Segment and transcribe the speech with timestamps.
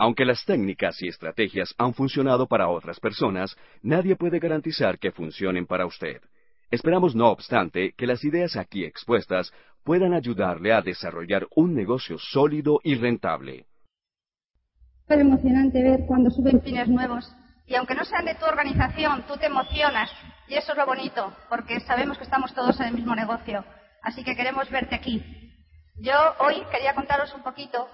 [0.00, 5.66] Aunque las técnicas y estrategias han funcionado para otras personas, nadie puede garantizar que funcionen
[5.66, 6.22] para usted.
[6.70, 9.52] Esperamos, no obstante, que las ideas aquí expuestas
[9.84, 13.66] puedan ayudarle a desarrollar un negocio sólido y rentable.
[15.06, 17.30] Es emocionante ver cuando suben pines nuevos
[17.66, 20.10] y aunque no sean de tu organización, tú te emocionas
[20.48, 23.62] y eso es lo bonito, porque sabemos que estamos todos en el mismo negocio.
[24.00, 25.22] Así que queremos verte aquí.
[25.96, 27.86] Yo hoy quería contaros un poquito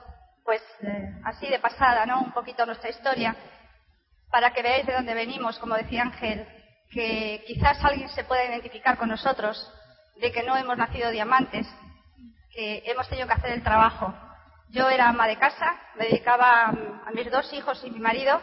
[0.46, 0.62] pues
[1.24, 2.20] así de pasada, ¿no?
[2.20, 3.36] Un poquito nuestra historia,
[4.30, 6.46] para que veáis de dónde venimos, como decía Ángel,
[6.90, 9.58] que quizás alguien se pueda identificar con nosotros,
[10.20, 11.66] de que no hemos nacido diamantes,
[12.54, 14.14] que hemos tenido que hacer el trabajo.
[14.70, 18.40] Yo era ama de casa, me dedicaba a mis dos hijos y mi marido,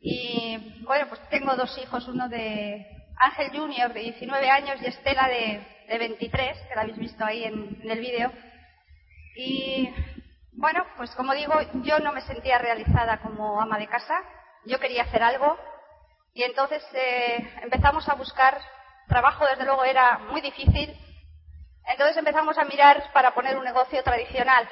[0.00, 5.28] y bueno, pues tengo dos hijos, uno de Ángel Junior de 19 años y Estela
[5.28, 8.30] de, 23, que la habéis visto ahí en, en el vídeo.
[9.36, 9.88] Y
[10.56, 14.22] bueno, pues como digo, yo no me sentía realizada como ama de casa,
[14.64, 15.58] yo quería hacer algo.
[16.32, 18.60] Y entonces eh, empezamos a buscar
[19.08, 20.96] trabajo, desde luego era muy difícil,
[21.86, 24.68] entonces empezamos a mirar para poner un negocio tradicional.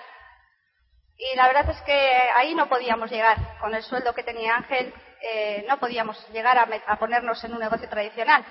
[1.16, 4.92] Y la verdad es que ahí no podíamos llegar, con el sueldo que tenía Ángel,
[5.20, 8.44] eh, no podíamos llegar a, a ponernos en un negocio tradicional.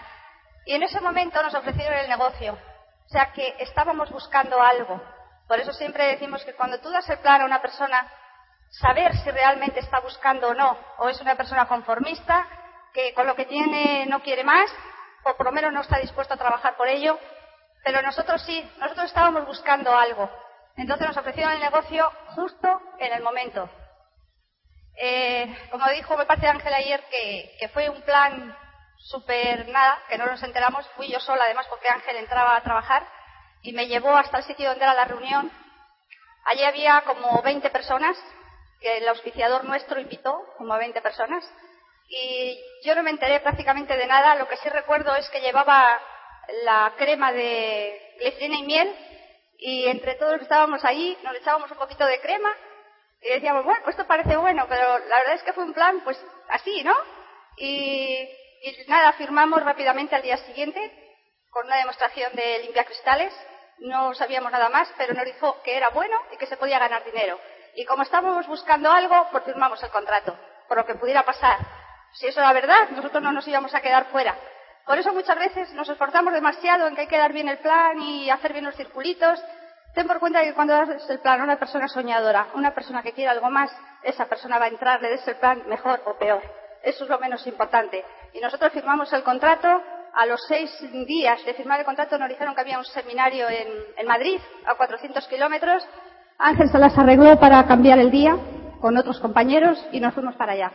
[0.66, 5.02] Y en ese momento nos ofrecieron el negocio, o sea que estábamos buscando algo.
[5.52, 8.09] Por eso siempre decimos que cuando tú das el plan a una persona,
[8.69, 12.47] saber si realmente está buscando o no, o es una persona conformista,
[12.94, 14.72] que con lo que tiene no quiere más,
[15.25, 17.19] o por lo menos no está dispuesto a trabajar por ello,
[17.83, 20.31] pero nosotros sí, nosotros estábamos buscando algo.
[20.77, 23.69] Entonces nos ofrecieron el negocio justo en el momento.
[24.95, 28.57] Eh, como dijo, me parece Ángel ayer que, que fue un plan
[28.99, 33.05] súper nada, que no nos enteramos, fui yo sola además porque Ángel entraba a trabajar
[33.62, 35.52] y me llevó hasta el sitio donde era la reunión.
[36.45, 38.18] Allí había como 20 personas,
[38.80, 41.44] que el auspiciador nuestro invitó, como a 20 personas,
[42.08, 44.36] y yo no me enteré prácticamente de nada.
[44.36, 46.00] Lo que sí recuerdo es que llevaba
[46.64, 48.96] la crema de glicerina y miel,
[49.58, 52.52] y entre todos los que estábamos allí nos echábamos un poquito de crema
[53.22, 56.02] y decíamos, bueno, pues esto parece bueno, pero la verdad es que fue un plan,
[56.03, 56.19] pues
[56.50, 56.96] así, ¿no?
[57.58, 58.28] Y,
[58.64, 60.91] y nada, firmamos rápidamente al día siguiente
[61.52, 63.31] con una demostración de limpia cristales
[63.81, 67.03] no sabíamos nada más, pero nos dijo que era bueno y que se podía ganar
[67.03, 67.40] dinero.
[67.75, 70.38] Y como estábamos buscando algo, pues firmamos el contrato,
[70.68, 71.58] por lo que pudiera pasar.
[72.14, 74.36] Si eso era verdad, nosotros no nos íbamos a quedar fuera.
[74.86, 78.00] Por eso muchas veces nos esforzamos demasiado en que hay que dar bien el plan
[78.02, 79.44] y hacer bien los circulitos.
[79.94, 83.14] Ten por cuenta que cuando das el plan a una persona soñadora, una persona que
[83.14, 83.72] quiere algo más,
[84.03, 86.41] esa persona va a entrar, le des el plan mejor o peor.
[86.84, 88.03] Eso es lo menos importante.
[88.34, 89.81] Y nosotros firmamos el contrato
[90.13, 90.69] a los seis
[91.05, 95.27] días de firmar el contrato nos dijeron que había un seminario en, Madrid, a 400
[95.27, 95.88] kilómetros.
[96.38, 98.38] Ángel se las arregló para cambiar el día
[98.79, 100.72] con otros compañeros y nos fuimos para allá.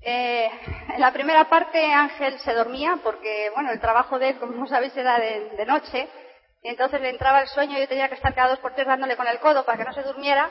[0.00, 0.48] Eh,
[0.94, 4.96] en la primera parte Ángel se dormía porque, bueno, el trabajo de él, como sabéis,
[4.96, 6.08] era de, noche.
[6.62, 8.86] Y entonces le entraba el sueño y yo tenía que estar cada dos por tres
[8.86, 10.50] dándole con el codo para que no se durmiera.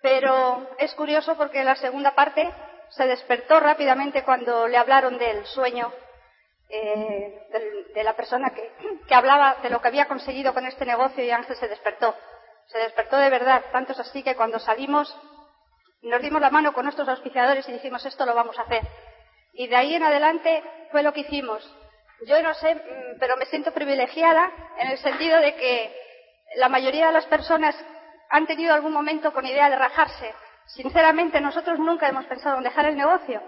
[0.00, 2.48] Pero es curioso porque en la segunda parte
[2.90, 5.92] se despertó rápidamente cuando le hablaron del sueño
[6.74, 7.48] eh,
[7.94, 8.72] de, la persona que,
[9.06, 12.16] que, hablaba de lo que había conseguido con este negocio y Ángel se despertó.
[12.66, 13.62] Se despertó de verdad.
[13.72, 15.14] Tanto es así que cuando salimos
[16.02, 18.82] nos dimos la mano con nuestros auspiciadores y dijimos esto lo vamos a hacer.
[19.52, 21.62] Y de ahí en adelante fue lo que hicimos.
[22.26, 25.94] Yo no sé, mm, pero me siento privilegiada en el sentido de que
[26.56, 27.76] la mayoría de las personas
[28.30, 30.34] han tenido algún momento con idea de rajarse.
[30.66, 33.42] Sinceramente, nosotros nunca hemos pensado en dejar el negocio.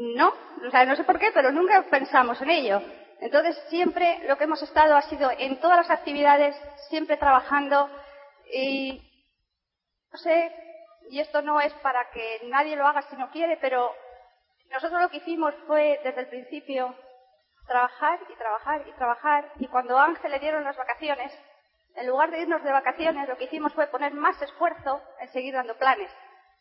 [0.00, 0.32] No,
[0.62, 2.80] no sé por qué, pero nunca pensamos en ello.
[3.20, 6.54] Entonces, siempre lo que hemos estado ha sido en todas las actividades,
[6.88, 7.90] siempre trabajando
[8.52, 9.02] y
[10.12, 10.52] no sé,
[11.10, 13.92] y esto no es para que nadie lo haga si no quiere, pero
[14.70, 16.94] nosotros lo que hicimos fue desde el principio
[17.66, 21.36] trabajar y trabajar y trabajar y cuando a Ángel le dieron las vacaciones,
[21.96, 25.54] en lugar de irnos de vacaciones, lo que hicimos fue poner más esfuerzo en seguir
[25.54, 26.10] dando planes.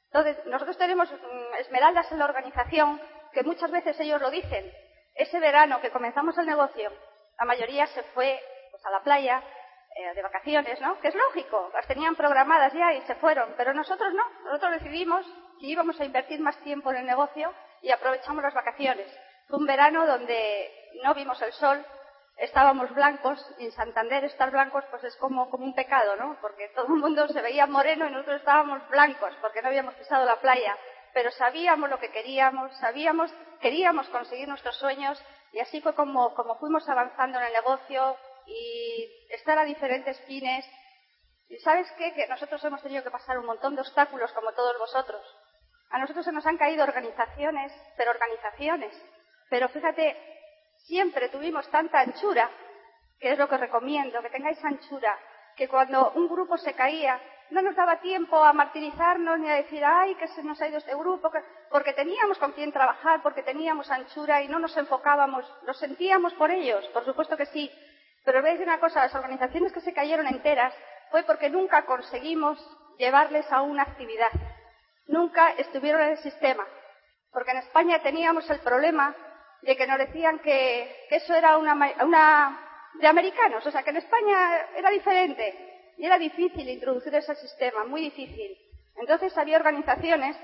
[0.06, 3.00] Entonces, nosotros tenemos mm, esmeraldas en la organización
[3.34, 4.72] que muchas veces ellos lo dicen.
[5.16, 6.92] Ese verano que comenzamos el negocio,
[7.40, 8.40] la mayoría se fue
[8.72, 9.44] pues, a la playa
[9.96, 11.00] eh, de vacaciones, ¿no?
[11.00, 14.24] Que es lógico, las tenían programadas ya y se fueron, pero nosotros no.
[14.44, 15.26] Nosotros decidimos
[15.60, 17.52] que íbamos a invertir más tiempo en el negocio
[17.82, 19.08] y aprovechamos las vacaciones.
[19.48, 20.72] Fue un verano donde
[21.04, 21.84] no vimos el sol,
[22.38, 26.38] estábamos blancos, y en Santander estar blancos pues es como, como un pecado, ¿no?
[26.42, 30.26] Porque todo el mundo se veía moreno y nosotros estábamos blancos porque no habíamos pisado
[30.26, 30.78] la playa
[31.18, 35.20] pero sabíamos lo que queríamos, sabíamos, queríamos conseguir nuestros sueños
[35.52, 38.16] y así fue como, fuimos avanzando en el negocio
[38.46, 40.64] y estar a diferentes fines.
[41.50, 42.14] Y sabes qué?
[42.14, 45.20] Que nosotros hemos tenido que pasar un montón de obstáculos como todos vosotros.
[45.90, 48.94] A nosotros se nos han caído organizaciones, pero organizaciones.
[49.50, 50.16] Pero fíjate,
[50.86, 52.48] siempre tuvimos tanta anchura,
[53.20, 55.18] que es lo que recomiendo, que tengáis anchura,
[55.56, 59.84] que cuando un grupo se caía, no nos daba tiempo a martirizarnos ni a decir,
[59.84, 61.32] ay, que se nos ha ido este grupo,
[61.70, 66.52] porque teníamos con quién trabajar, porque teníamos anchura y no nos enfocábamos, lo sentíamos por
[66.52, 67.72] ellos, por supuesto que sí.
[68.26, 70.74] Pero veis una cosa, las organizaciones que se cayeron enteras
[71.12, 72.60] fue porque nunca conseguimos
[72.98, 74.32] llevarles a una actividad.
[75.08, 76.66] Nunca estuvieron en el sistema.
[77.32, 79.16] Porque en España teníamos el problema
[79.62, 81.74] de que nos decían que, eso era una,
[82.04, 82.60] una
[82.96, 85.67] de americanos, o sea que en España era diferente
[85.98, 88.58] y era difícil introducir ese sistema, muy difícil.
[88.96, 90.38] Entonces había organizaciones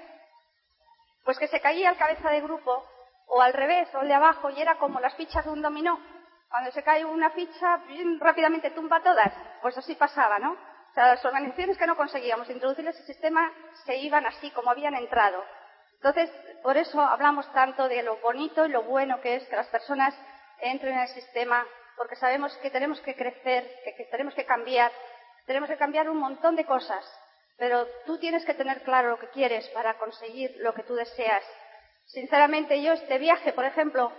[1.24, 2.86] pues que se caía el cabeza de grupo
[3.28, 6.00] o al revés o el de abajo y era como las fichas de un dominó.
[6.50, 7.82] Cuando se cae una ficha,
[8.20, 9.34] rápidamente tumba todas.
[9.62, 10.52] Pues así pasaba, ¿no?
[10.52, 13.52] O sea, las organizaciones que no conseguíamos introducir ese sistema
[13.86, 15.44] se iban así como habían entrado.
[15.96, 16.30] Entonces,
[16.62, 20.14] por eso hablamos tanto de lo bonito y lo bueno que es que las personas
[20.60, 21.66] entren en el sistema,
[21.98, 24.92] porque sabemos que tenemos que crecer, que, tenemos que cambiar,
[25.45, 27.04] tenemos que cambiar un montón de cosas,
[27.57, 31.44] pero tú tienes que tener claro lo que quieres para conseguir lo que tú deseas.
[32.06, 34.12] Sinceramente, yo este viaje, por ejemplo,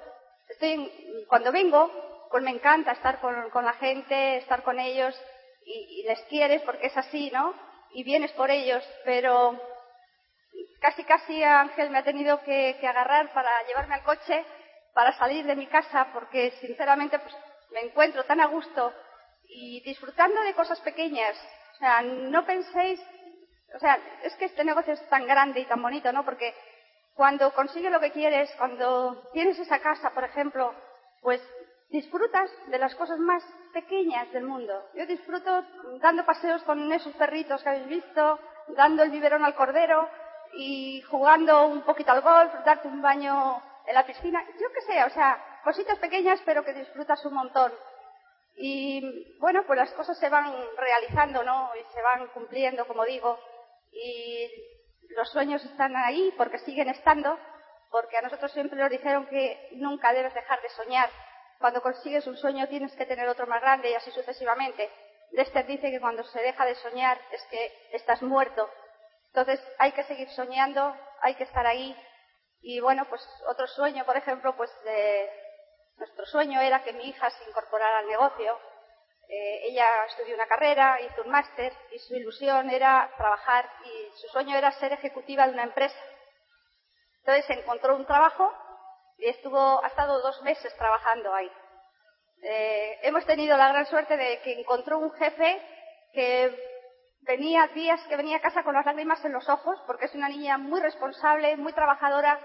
[0.49, 1.91] estoy, cuando vengo,
[2.31, 5.15] pues me encanta estar con, la gente, estar con ellos
[5.67, 7.55] y, les quieres porque es así, ¿no?
[7.93, 9.59] Y vienes por ellos, pero
[10.81, 14.45] casi casi Ángel me ha tenido que, que, agarrar para llevarme al coche
[14.95, 17.35] para salir de mi casa porque sinceramente pues
[17.71, 18.93] me encuentro tan a gusto
[19.49, 21.37] y disfrutando de cosas pequeñas.
[21.75, 23.01] O sea, no penséis,
[23.75, 26.25] o sea, es que este negocio es tan grande y tan bonito, ¿no?
[26.25, 26.55] Porque
[27.15, 30.75] cuando consigues lo que quieres, cuando tienes esa casa, por ejemplo,
[31.21, 31.41] pues
[31.91, 33.43] disfrutas de las cosas más
[33.73, 34.89] pequeñas del mundo.
[34.95, 35.65] Yo disfruto
[36.01, 38.39] dando paseos con esos perritos que habéis visto,
[38.69, 40.09] dando el biberón al cordero
[40.57, 45.05] y jugando un poquito al golf, darte un baño en la piscina, yo qué sé,
[45.05, 47.73] o sea, cositas pequeñas pero que disfrutas un montón.
[48.57, 51.71] Y bueno, pues las cosas se van realizando, ¿no?
[51.75, 53.39] Y se van cumpliendo, como digo,
[53.93, 54.49] y
[55.11, 57.39] los sueños están ahí porque siguen estando,
[57.91, 61.11] porque a nosotros siempre nos dijeron que nunca debes dejar de soñar.
[61.59, 64.91] Cuando consigues un sueño tienes que tener otro más grande y así sucesivamente.
[65.33, 68.69] Lester dice que cuando se deja de soñar es que estás muerto.
[69.27, 71.97] Entonces hay que seguir soñando, hay que estar ahí
[72.67, 75.31] y bueno, pues otro sueño, por ejemplo, pues de,
[75.97, 78.59] nuestro sueño era que mi hija se incorporara al negocio.
[79.29, 84.29] Eh, ella estudió una carrera, hizo un máster y su ilusión era trabajar y su
[84.29, 85.99] sueño era ser ejecutiva de una empresa.
[87.21, 88.53] Entonces encontró un trabajo
[89.19, 91.51] y estuvo, ha estado dos meses trabajando ahí.
[92.43, 95.63] Eh, hemos tenido la gran suerte de que encontró un jefe
[96.13, 96.75] que
[97.23, 100.29] venía días que venía a casa con las lágrimas en los ojos porque es una
[100.29, 102.39] niña muy responsable, muy trabajadora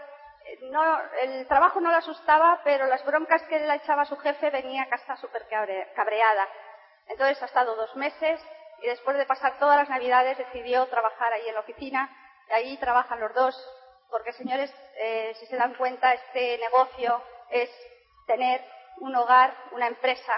[0.71, 4.83] no, el trabajo no la asustaba, pero las broncas que le echaba su jefe venía
[4.83, 5.47] a casa súper
[5.95, 6.47] cabreada.
[7.07, 8.39] Entonces ha estado dos meses
[8.81, 12.09] y después de pasar todas las navidades decidió trabajar ahí en la oficina.
[12.49, 13.55] Y ahí trabajan los dos,
[14.09, 17.69] porque señores, eh, si se dan cuenta, este negocio es
[18.25, 18.63] tener
[18.97, 20.33] un hogar, una empresa.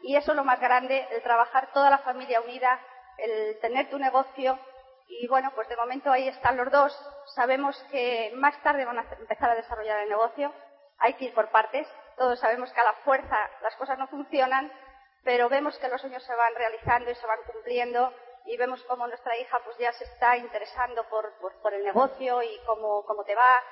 [0.00, 2.78] Y eso es lo más grande, el trabajar toda la familia unida,
[3.18, 4.58] el tener tu negocio
[5.08, 6.92] y bueno, pues de momento ahí están los dos.
[7.34, 10.52] Sabemos que más tarde van a empezar a desarrollar el negocio.
[10.98, 11.86] Hay que ir por partes.
[12.16, 14.72] Todos sabemos que a la fuerza las cosas no funcionan,
[15.22, 18.12] pero vemos que los sueños se van realizando y se van cumpliendo
[18.46, 22.58] y vemos cómo nuestra hija pues ya se está interesando por, por, el negocio y
[22.64, 23.62] cómo, cómo te va.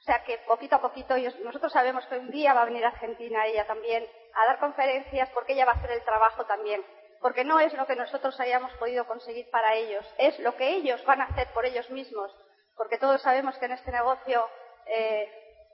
[0.00, 1.14] O sea que poquito a poquito,
[1.44, 5.30] nosotros sabemos que un día va a venir a Argentina ella también a dar conferencias
[5.30, 6.84] porque ella va a hacer el trabajo también
[7.24, 11.02] porque no es lo que nosotros hayamos podido conseguir para ellos, es lo que ellos
[11.06, 12.30] van a hacer por ellos mismos,
[12.76, 14.46] porque todos sabemos que en este negocio
[14.84, 15.26] eh,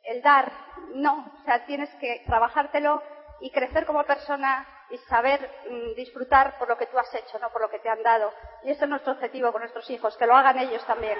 [0.04, 0.52] el dar,
[0.94, 3.02] no, o sea, tienes que trabajártelo
[3.40, 7.50] y crecer como persona y saber mm, disfrutar por lo que tú has hecho, no
[7.50, 8.32] por lo que te han dado.
[8.62, 11.18] Y ese es nuestro objetivo con nuestros hijos, que lo hagan ellos también.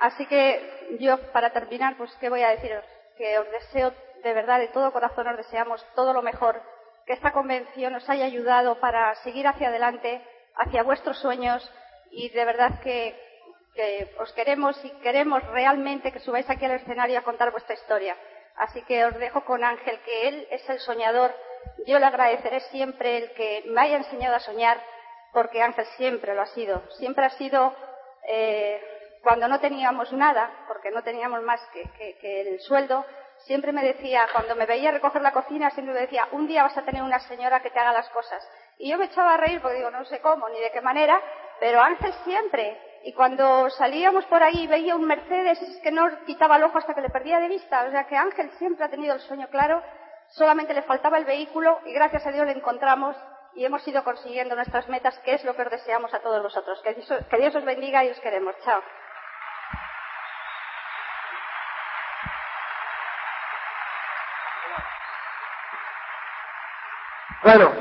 [0.00, 2.84] Así que yo, para terminar, pues, ¿qué voy a deciros?
[3.16, 6.60] Que os deseo, de verdad, de todo corazón, os deseamos todo lo mejor,
[7.06, 10.22] que esta convención os haya ayudado para seguir hacia adelante,
[10.56, 11.70] hacia vuestros sueños,
[12.10, 13.24] y de verdad que,
[14.18, 18.16] os queremos y queremos realmente que subáis aquí al escenario a contar vuestra historia.
[18.56, 21.34] Así que os dejo con Ángel, que él es el soñador.
[21.86, 24.80] Yo le agradeceré siempre el que me haya enseñado a soñar,
[25.34, 26.82] porque Ángel siempre lo ha sido.
[26.92, 27.74] Siempre ha sido
[28.26, 28.80] eh,
[29.26, 33.04] cuando no teníamos nada, porque no teníamos más que, el sueldo,
[33.38, 36.78] siempre me decía, cuando me veía recoger la cocina, siempre me decía, un día vas
[36.78, 38.48] a tener una señora que te haga las cosas.
[38.78, 41.20] Y yo me echaba a reír porque digo, no sé cómo ni de qué manera,
[41.58, 42.80] pero Ángel siempre.
[43.02, 46.78] Y cuando salíamos por ahí y veía un Mercedes, es que no quitaba el ojo
[46.78, 47.82] hasta que le perdía de vista.
[47.82, 49.82] O sea que Ángel siempre ha tenido el sueño claro,
[50.28, 53.16] solamente le faltaba el vehículo y gracias a Dios le encontramos
[53.56, 56.80] y hemos ido consiguiendo nuestras metas, que es lo que os deseamos a todos vosotros.
[56.84, 58.54] Que que Dios os bendiga y os queremos.
[58.64, 58.80] Chao.
[67.46, 67.72] Bueno,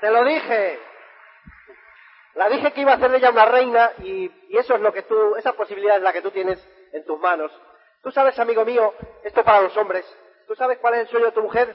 [0.00, 0.78] te lo dije.
[2.34, 5.02] La dije que iba a hacer de ella una reina y, eso es lo que
[5.02, 7.50] tú, esa posibilidad es la que tú tienes en tus manos.
[8.04, 10.06] Tú sabes, amigo mío, esto para los hombres,
[10.46, 11.74] ¿tú sabes cuál es el sueño de tu mujer?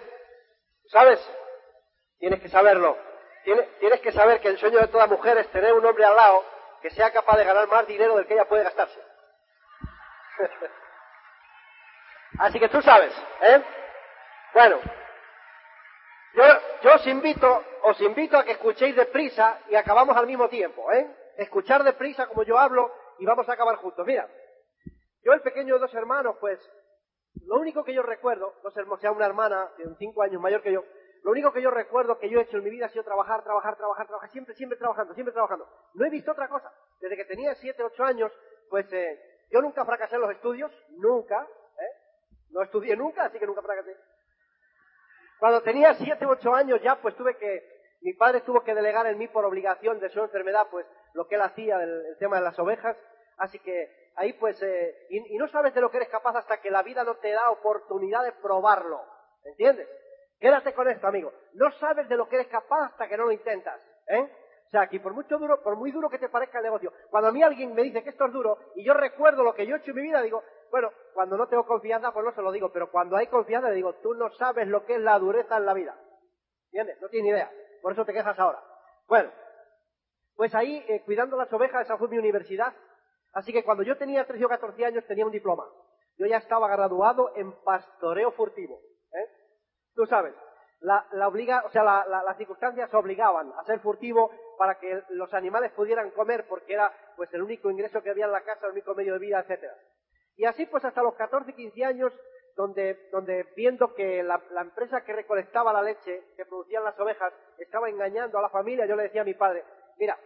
[0.87, 1.19] ¿Sabes?
[2.19, 2.97] Tienes que saberlo.
[3.43, 6.15] Tienes, tienes que saber que el sueño de toda mujer es tener un hombre al
[6.15, 6.45] lado
[6.81, 9.03] que sea capaz de ganar más dinero del que ella puede gastarse.
[12.39, 13.61] Así que tú sabes, ¿eh?
[14.53, 14.79] Bueno,
[16.35, 16.43] yo,
[16.83, 21.09] yo os invito, os invito a que escuchéis deprisa y acabamos al mismo tiempo, ¿eh?
[21.37, 24.05] Escuchar deprisa como yo hablo y vamos a acabar juntos.
[24.05, 24.27] Mira,
[25.23, 26.59] yo el pequeño de dos hermanos, pues,
[27.45, 30.71] lo único que yo recuerdo, dos hermanos, sea una hermana de cinco años mayor que
[30.71, 30.83] yo,
[31.23, 33.43] lo único que yo recuerdo que yo he hecho en mi vida ha sido trabajar,
[33.43, 35.67] trabajar, trabajar, trabajar, siempre, siempre trabajando, siempre trabajando.
[35.95, 36.71] No he visto otra cosa.
[36.99, 38.31] Desde que tenía siete, ocho años,
[38.69, 41.41] pues eh, yo nunca fracasé en los estudios, nunca,
[41.79, 41.97] ¿eh?
[42.51, 43.97] No estudié nunca, así que nunca fracasé.
[45.39, 49.07] Cuando tenía siete u ocho años ya, pues tuve que, mi padre tuvo que delegar
[49.07, 52.43] en mí por obligación de su enfermedad, pues lo que él hacía, el, tema de
[52.43, 52.97] las ovejas.
[53.37, 56.61] Así que ahí pues, eh, y, y, no sabes de lo que eres capaz hasta
[56.61, 59.01] que la vida no te da oportunidad de probarlo.
[59.43, 59.87] ¿Entiendes?
[60.39, 61.31] Quédate con esto, amigo.
[61.53, 63.79] No sabes de lo que eres capaz hasta que no lo intentas.
[64.07, 64.29] ¿Eh?
[64.67, 67.29] O sea, que por mucho duro, por muy duro que te parezca el negocio, cuando
[67.29, 69.75] a mí alguien me dice que esto es duro y yo recuerdo lo que yo
[69.75, 72.51] he hecho en mi vida, digo, bueno, cuando no tengo confianza, pues no se lo
[72.51, 75.57] digo, pero cuando hay confianza, le digo, tú no sabes lo que es la dureza
[75.57, 75.95] en la vida.
[76.65, 77.01] ¿Entiendes?
[77.01, 77.51] No tienes ni idea.
[77.81, 78.61] Por eso te quejas ahora.
[79.07, 79.31] Bueno,
[80.35, 82.73] pues ahí, eh, cuidando las ovejas, esa fue mi universidad.
[83.33, 85.65] Así que cuando yo tenía 13 o 14 años, tenía un diploma.
[86.17, 88.79] Yo ya estaba graduado en pastoreo furtivo.
[89.11, 89.29] ¿eh?
[89.93, 90.33] Tú sabes,
[90.79, 95.03] la, la obliga, o sea, la, la, las circunstancias obligaban a ser furtivo para que
[95.09, 98.65] los animales pudieran comer, porque era pues el único ingreso que había en la casa,
[98.65, 99.75] el único medio de vida, etcétera.
[100.37, 102.13] Y así pues hasta los 14, 15 años,
[102.55, 107.89] donde, donde viendo que la, empresa que recolectaba la leche, que producían las ovejas, estaba
[107.89, 109.63] engañando a la familia, yo le decía a mi padre,
[109.97, 110.17] mira,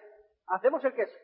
[0.47, 1.17] hacemos el queso,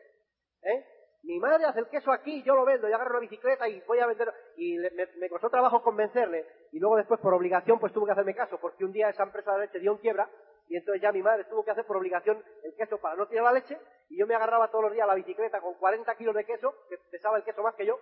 [0.62, 0.84] ¿eh?
[1.26, 3.98] Mi madre hace el queso aquí, yo lo vendo, yo agarro la bicicleta y voy
[3.98, 4.32] a vender.
[4.56, 6.46] Y le, me, costó trabajo convencerle.
[6.70, 9.52] Y luego después, por obligación, pues tuvo que hacerme caso, porque un día esa empresa
[9.54, 10.30] de leche dio en quiebra.
[10.68, 13.42] Y entonces ya mi madre tuvo que hacer por obligación el queso para no tirar
[13.42, 13.76] la leche.
[14.08, 16.72] Y yo me agarraba todos los días a la bicicleta con 40 kilos de queso,
[16.88, 17.98] que pesaba el queso más que yo.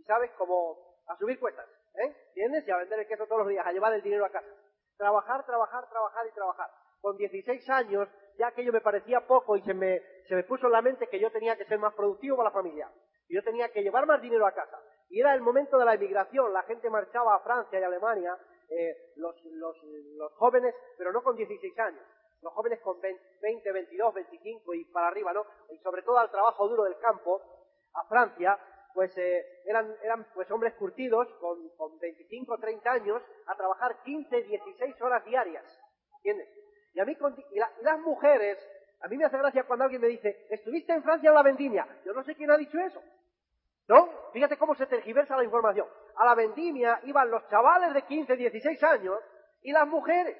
[0.00, 2.16] Y sabes, como a subir cuestas, ¿eh?
[2.28, 2.66] ¿Entiendes?
[2.66, 4.48] Y a vender el queso todos los días, a llevar el dinero a casa.
[4.96, 6.70] Trabajar, trabajar, trabajar y trabajar.
[7.02, 10.72] Con 16 años ya aquello me parecía poco y se me, se me puso en
[10.72, 12.90] la mente que yo tenía que ser más productivo para la familia.
[13.28, 14.80] Y yo tenía que llevar más dinero a casa.
[15.10, 18.38] Y era el momento de la emigración, la gente marchaba a Francia y Alemania,
[18.70, 19.76] eh, los, los,
[20.16, 22.04] los jóvenes, pero no con 16 años,
[22.40, 25.44] los jóvenes con 20, 22, 25 y para arriba, ¿no?
[25.70, 27.42] Y sobre todo al trabajo duro del campo,
[27.94, 28.58] a Francia,
[28.94, 34.02] pues eh, eran, eran pues hombres curtidos con, con 25 o 30 años a trabajar
[34.04, 35.64] 15, 16 horas diarias.
[36.16, 36.48] ¿Entiendes?
[36.92, 37.16] Y a mí,
[37.52, 38.58] y, la, y, las mujeres,
[39.00, 41.86] a mí me hace gracia cuando alguien me dice, ¿estuviste en Francia en la vendimia?
[42.04, 43.00] Yo no sé quién ha dicho eso.
[43.88, 44.08] ¿No?
[44.32, 45.86] Fíjate cómo se tergiversa la información.
[46.16, 49.18] A la vendimia iban los chavales de 15, 16 años
[49.62, 50.36] y las mujeres.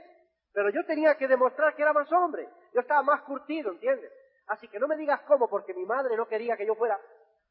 [0.52, 2.48] Pero yo tenía que demostrar que era más hombre.
[2.72, 4.12] Yo estaba más curtido, ¿entiendes?
[4.46, 6.98] Así que no me digas cómo, porque mi madre no quería que yo fuera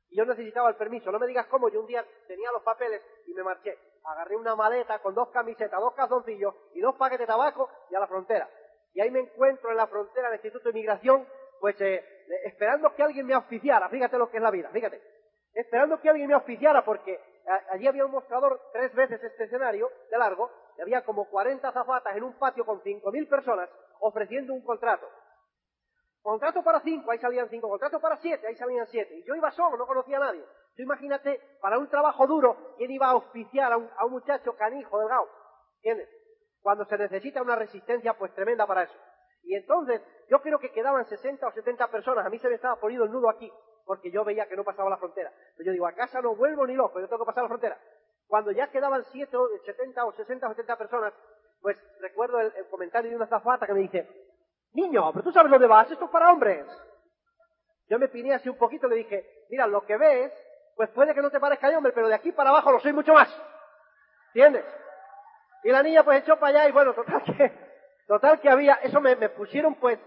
[0.09, 1.11] y yo necesitaba el permiso.
[1.11, 3.77] No me digas cómo, yo un día tenía los papeles y me marché.
[4.03, 7.99] Agarré una maleta con dos camisetas, dos calzoncillos y dos paquetes de tabaco y a
[7.99, 8.49] la frontera
[8.93, 11.27] y ahí me encuentro en la frontera del Instituto de Inmigración,
[11.59, 12.03] pues eh,
[12.45, 15.01] esperando que alguien me auspiciara, fíjate lo que es la vida, fíjate,
[15.53, 17.19] esperando que alguien me auspiciara porque
[17.71, 22.15] allí había un mostrador tres veces este escenario de largo, y había como 40 zapatas
[22.15, 25.07] en un patio con 5.000 personas ofreciendo un contrato.
[26.29, 27.69] Contrato para cinco, ahí salían cinco.
[27.69, 29.15] Contrato para siete, ahí salían siete.
[29.15, 30.43] Y yo iba solo, no conocía a nadie.
[30.75, 34.55] Tú imagínate, para un trabajo duro, ¿quién iba a auspiciar a un, a un muchacho
[34.55, 35.27] canijo, delgado?
[35.77, 36.09] ¿Entiendes?
[36.61, 38.93] cuando se necesita una resistencia pues tremenda para eso.
[39.43, 42.75] Y entonces, yo creo que quedaban 60 o 70 personas, a mí se me estaba
[42.75, 43.51] poniendo el nudo aquí,
[43.85, 45.31] porque yo veía que no pasaba la frontera.
[45.55, 47.79] Pero yo digo, a casa no vuelvo ni loco, yo tengo que pasar la frontera.
[48.27, 51.13] Cuando ya quedaban 7, 70 o 60 o 70 personas,
[51.61, 54.07] pues recuerdo el, el comentario de una zafata que me dice,
[54.73, 56.65] niño, pero tú sabes dónde vas, esto es para hombres.
[57.87, 60.31] Yo me piné así un poquito y le dije, mira, lo que ves,
[60.75, 62.93] pues puede que no te parezca de hombre, pero de aquí para abajo lo soy
[62.93, 63.29] mucho más.
[64.27, 64.65] ¿Entiendes?
[65.63, 67.51] Y la niña pues echó para allá y bueno, total que,
[68.07, 69.99] total que había, eso me, me pusieron pues,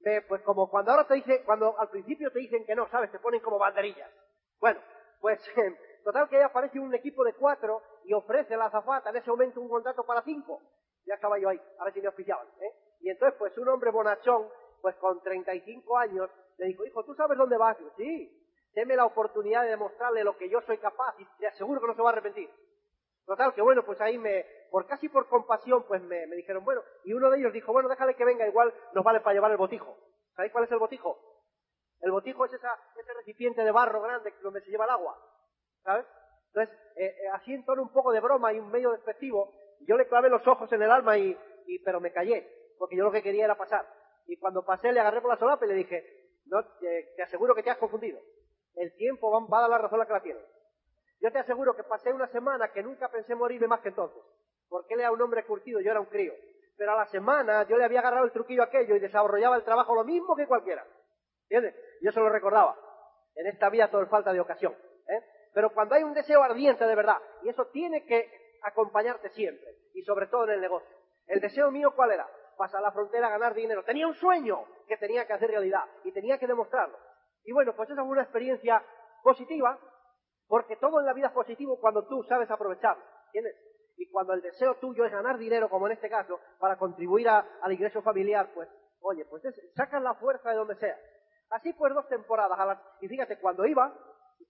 [0.00, 3.10] me- pues como cuando ahora te dicen, cuando al principio te dicen que no, ¿sabes?
[3.10, 4.10] Te ponen como banderillas.
[4.60, 4.80] Bueno,
[5.20, 5.40] pues
[6.04, 9.30] total que ahí aparece un equipo de cuatro y ofrece a la azafata en ese
[9.30, 10.60] momento un contrato para cinco.
[11.06, 12.72] Ya estaba yo ahí, a ver si me oficiaban, ¿eh?
[13.00, 14.48] Y entonces pues un hombre bonachón,
[14.80, 17.78] pues con 35 años, le dijo, hijo, ¿tú sabes dónde vas?
[17.78, 18.30] Digo, sí,
[18.74, 21.94] deme la oportunidad de demostrarle lo que yo soy capaz y te aseguro que no
[21.94, 22.50] se va a arrepentir.
[23.24, 26.82] Total, que bueno, pues ahí me, por casi por compasión, pues me, me dijeron, bueno,
[27.04, 29.56] y uno de ellos dijo, bueno, déjale que venga, igual nos vale para llevar el
[29.56, 29.96] botijo.
[30.34, 31.18] ¿Sabéis cuál es el botijo?
[32.00, 35.18] El botijo es esa, ese recipiente de barro grande donde se lleva el agua,
[35.84, 36.06] ¿sabes?
[36.46, 39.52] Entonces, eh, eh, así en tono un poco de broma y un medio despectivo,
[39.86, 41.38] yo le clavé los ojos en el alma y
[41.84, 43.86] pero me callé, porque yo lo que quería era pasar.
[44.26, 47.54] Y cuando pasé le agarré por la solapa y le dije, no, eh, te aseguro
[47.54, 48.18] que te has confundido.
[48.74, 50.40] El tiempo va, a dar la razón a la que la tiene.
[51.20, 54.22] Yo te aseguro que pasé una semana que nunca pensé morirme más que entonces.
[54.66, 56.32] Porque él era un hombre curtido, yo era un crío.
[56.78, 59.94] Pero a la semana yo le había agarrado el truquillo aquello y desarrollaba el trabajo
[59.94, 60.82] lo mismo que cualquiera.
[61.42, 61.74] ¿Entiendes?
[62.00, 62.78] Yo se lo recordaba.
[63.34, 64.72] En esta vida todo es falta de ocasión.
[65.06, 65.22] ¿eh?
[65.52, 70.02] Pero cuando hay un deseo ardiente de verdad, y eso tiene que acompañarte siempre, y
[70.02, 70.96] sobre todo en el negocio.
[71.26, 72.26] El deseo mío, ¿cuál era?
[72.60, 73.82] Pasar la frontera a ganar dinero.
[73.84, 76.98] Tenía un sueño que tenía que hacer realidad y tenía que demostrarlo.
[77.42, 78.84] Y bueno, pues esa fue una experiencia
[79.22, 79.78] positiva,
[80.46, 83.02] porque todo en la vida es positivo cuando tú sabes aprovecharlo.
[83.28, 83.54] ¿Entiendes?
[83.96, 87.46] Y cuando el deseo tuyo es ganar dinero, como en este caso, para contribuir a-
[87.62, 88.68] al ingreso familiar, pues,
[89.00, 90.98] oye, pues es- sacas la fuerza de donde sea.
[91.48, 92.58] Así pues dos temporadas.
[92.60, 93.90] a la- y fíjate, cuando iba,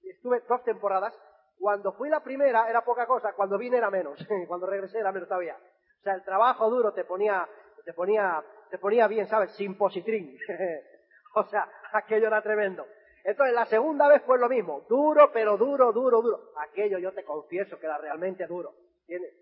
[0.03, 1.17] estuve dos temporadas,
[1.61, 5.29] cuando fui la primera era poca cosa, cuando vine era menos, cuando regresé era menos
[5.29, 5.57] todavía.
[6.01, 7.47] O sea, el trabajo duro te ponía,
[7.85, 9.53] te ponía, te ponía bien, ¿sabes?
[9.57, 10.37] Sin positrín.
[11.35, 12.87] o sea, aquello era tremendo.
[13.25, 14.83] Entonces, la segunda vez fue lo mismo.
[14.89, 16.39] Duro, pero duro, duro, duro.
[16.57, 18.73] Aquello yo te confieso que era realmente duro.
[19.03, 19.35] ¿Entiendes?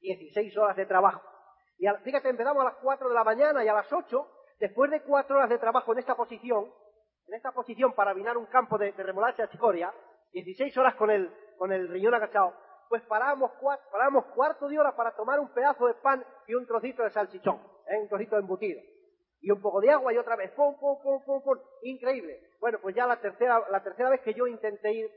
[0.00, 1.22] 16 horas de trabajo.
[1.78, 4.26] Y al- fíjate, empezamos a las 4 de la mañana y a las 8,
[4.58, 6.72] después de 4 horas de trabajo en esta posición,
[7.26, 9.92] en esta posición para minar un campo de, remolacha de chicoria,
[10.32, 12.54] 16 horas con el, con el riñón agachado,
[12.88, 16.66] pues parábamos, cua- parábamos cuarto de hora para tomar un pedazo de pan y un
[16.66, 17.98] trocito de salchichón, ¿eh?
[17.98, 18.80] un trocito embutido.
[19.40, 21.58] Y un poco de agua y otra vez, pum, pum, pum, pum, pum.
[21.82, 22.40] Increíble.
[22.60, 25.10] Bueno, pues ya la tercera, la tercera vez que yo intenté ir,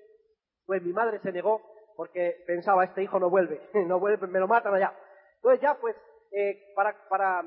[0.65, 1.61] pues mi madre se negó
[1.95, 4.93] porque pensaba, este hijo no vuelve, no vuelve, me lo matan allá.
[5.35, 5.95] Entonces ya pues,
[6.31, 7.43] eh, para, para,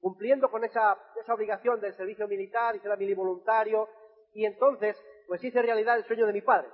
[0.00, 3.88] cumpliendo con esa, esa obligación del servicio militar, hice la mili voluntario,
[4.34, 6.68] y entonces, pues hice realidad el sueño de mi padre.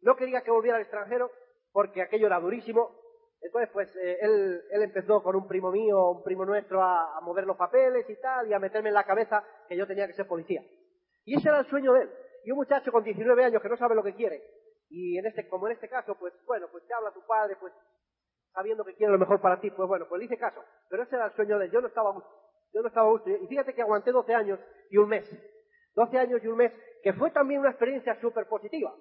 [0.00, 1.30] No quería que volviera al extranjero,
[1.72, 2.90] porque aquello era durísimo.
[3.46, 7.46] Entonces, pues, eh, él, empezó con un primo mío, un primo nuestro, a, a mover
[7.46, 10.26] los papeles y tal, y a meterme en la cabeza que yo tenía que ser
[10.26, 10.62] policía.
[11.24, 12.10] Y ese era el sueño de él.
[12.44, 14.42] Y un muchacho con 19 años que no sabe lo que quiere.
[14.88, 17.72] Y en este, como en este caso, pues, bueno, pues te habla tu padre, pues,
[18.52, 20.62] sabiendo que quiere lo mejor para ti, pues bueno, pues le hice caso.
[20.88, 21.70] Pero ese era el sueño de él.
[21.70, 22.30] Yo no estaba a gusto.
[22.72, 23.30] Yo no estaba a gusto.
[23.30, 24.58] Y fíjate que aguanté 12 años
[24.90, 25.24] y un mes.
[25.94, 28.94] 12 años y un mes, que fue también una experiencia súper positiva.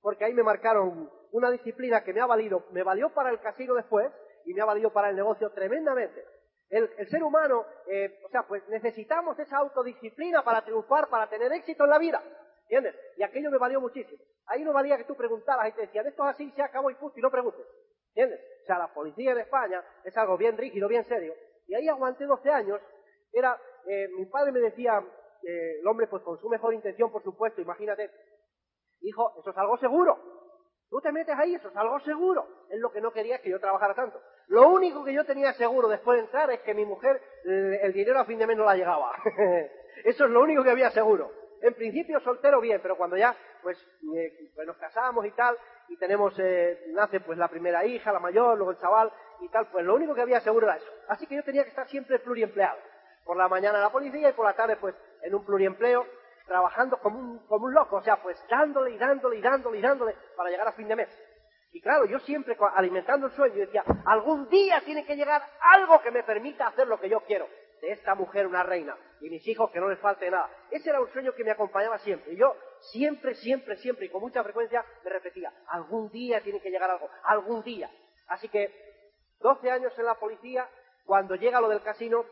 [0.00, 3.74] Porque ahí me marcaron una disciplina que me ha valido, me valió para el casino
[3.74, 4.10] después
[4.44, 6.24] y me ha valido para el negocio tremendamente.
[6.68, 11.52] El, el ser humano, eh, o sea, pues necesitamos esa autodisciplina para triunfar, para tener
[11.52, 12.22] éxito en la vida.
[12.62, 12.94] ¿Entiendes?
[13.16, 14.22] Y aquello me valió muchísimo.
[14.46, 16.94] Ahí no valía que tú preguntaras y te decían, esto es así, se acabó y
[16.94, 17.66] punto, y no preguntes.
[18.14, 18.40] ¿Entiendes?
[18.62, 21.34] O sea, la policía en España es algo bien rígido, bien serio.
[21.66, 22.80] Y ahí aguanté 12 años.
[23.32, 25.02] Era, eh, mi padre me decía,
[25.42, 28.10] eh, el hombre, pues con su mejor intención, por supuesto, imagínate,
[29.00, 30.39] hijo, eso es algo seguro.
[30.90, 32.46] Tú te metes ahí, eso es algo seguro.
[32.68, 34.20] Es lo que no quería que yo trabajara tanto.
[34.48, 37.92] Lo único que yo tenía seguro después de entrar es que mi mujer, eh, el
[37.92, 39.12] dinero a fin de mes no la llegaba.
[40.04, 41.30] eso es lo único que había seguro.
[41.62, 43.78] En principio soltero bien, pero cuando ya, pues,
[44.16, 45.56] eh, pues nos casamos y tal,
[45.88, 49.68] y tenemos, eh, nace pues la primera hija, la mayor, luego el chaval y tal,
[49.70, 50.90] pues lo único que había seguro era eso.
[51.06, 52.78] Así que yo tenía que estar siempre pluriempleado.
[53.24, 56.04] Por la mañana la policía y por la tarde pues en un pluriempleo,
[56.50, 59.80] trabajando como un, como un loco, o sea, pues dándole y dándole y dándole y
[59.80, 61.08] dándole para llegar a fin de mes.
[61.70, 66.10] Y claro, yo siempre alimentando el sueño decía, algún día tiene que llegar algo que
[66.10, 67.46] me permita hacer lo que yo quiero.
[67.80, 68.96] De esta mujer una reina.
[69.20, 70.50] Y mis hijos que no les falte nada.
[70.72, 72.32] Ese era un sueño que me acompañaba siempre.
[72.32, 72.52] Y yo
[72.90, 77.08] siempre, siempre, siempre y con mucha frecuencia me repetía, algún día tiene que llegar algo,
[77.22, 77.88] algún día.
[78.26, 78.74] Así que
[79.38, 80.68] 12 años en la policía,
[81.04, 82.24] cuando llega lo del casino,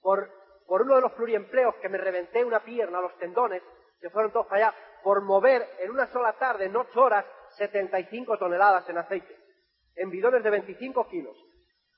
[0.00, 0.30] por,
[0.66, 3.62] por uno de los pluriempleos que me reventé una pierna, los tendones,
[4.00, 8.88] que fueron todos allá, por mover en una sola tarde, en ocho horas, 75 toneladas
[8.88, 9.36] en aceite,
[9.94, 11.36] en bidones de 25 kilos.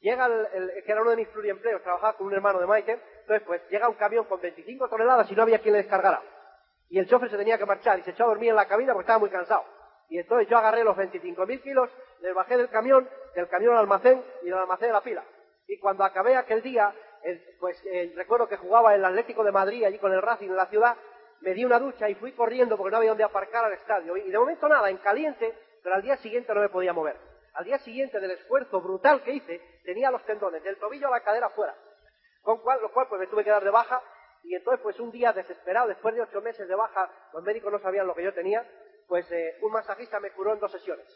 [0.01, 3.43] Llega el- que era uno de mis pluriempleos, trabajaba con un hermano de Maite, entonces
[3.47, 6.23] pues llega un camión con 25 toneladas y no había quien le descargara.
[6.91, 8.93] Y el chofer se tenía que marchar y se echó a dormir en la cabina
[8.93, 9.65] porque estaba muy cansado.
[10.09, 14.25] Y entonces yo agarré los 25.000 kilos, les bajé del camión, del camión al almacén
[14.43, 15.25] y del almacén a la pila.
[15.67, 16.95] Y cuando acabé aquel día,
[17.59, 17.83] pues
[18.15, 20.97] recuerdo que jugaba el Atlético de Madrid allí con el Racing en la ciudad,
[21.41, 24.17] me di una ducha y fui corriendo porque no había donde aparcar al estadio.
[24.17, 27.17] Y de momento nada, en caliente, pero al día siguiente no me podía mover.
[27.55, 31.21] Al día siguiente del esfuerzo brutal que hice, tenía los tendones del tobillo a la
[31.21, 31.75] cadera fuera.
[32.43, 34.03] Con cual, lo cual pues me tuve que dar de baja
[34.45, 37.79] y entonces pues un día desesperado, después de ocho meses de baja, los médicos no
[37.79, 38.65] sabían lo que yo tenía,
[39.07, 41.07] pues eh, un masajista me curó en dos sesiones.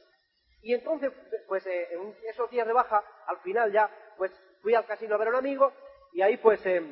[0.63, 1.13] Y entonces,
[1.49, 5.19] pues eh, en esos días de baja, al final ya, pues fui al casino a
[5.19, 5.73] ver a un amigo
[6.13, 6.83] y ahí pues, eh,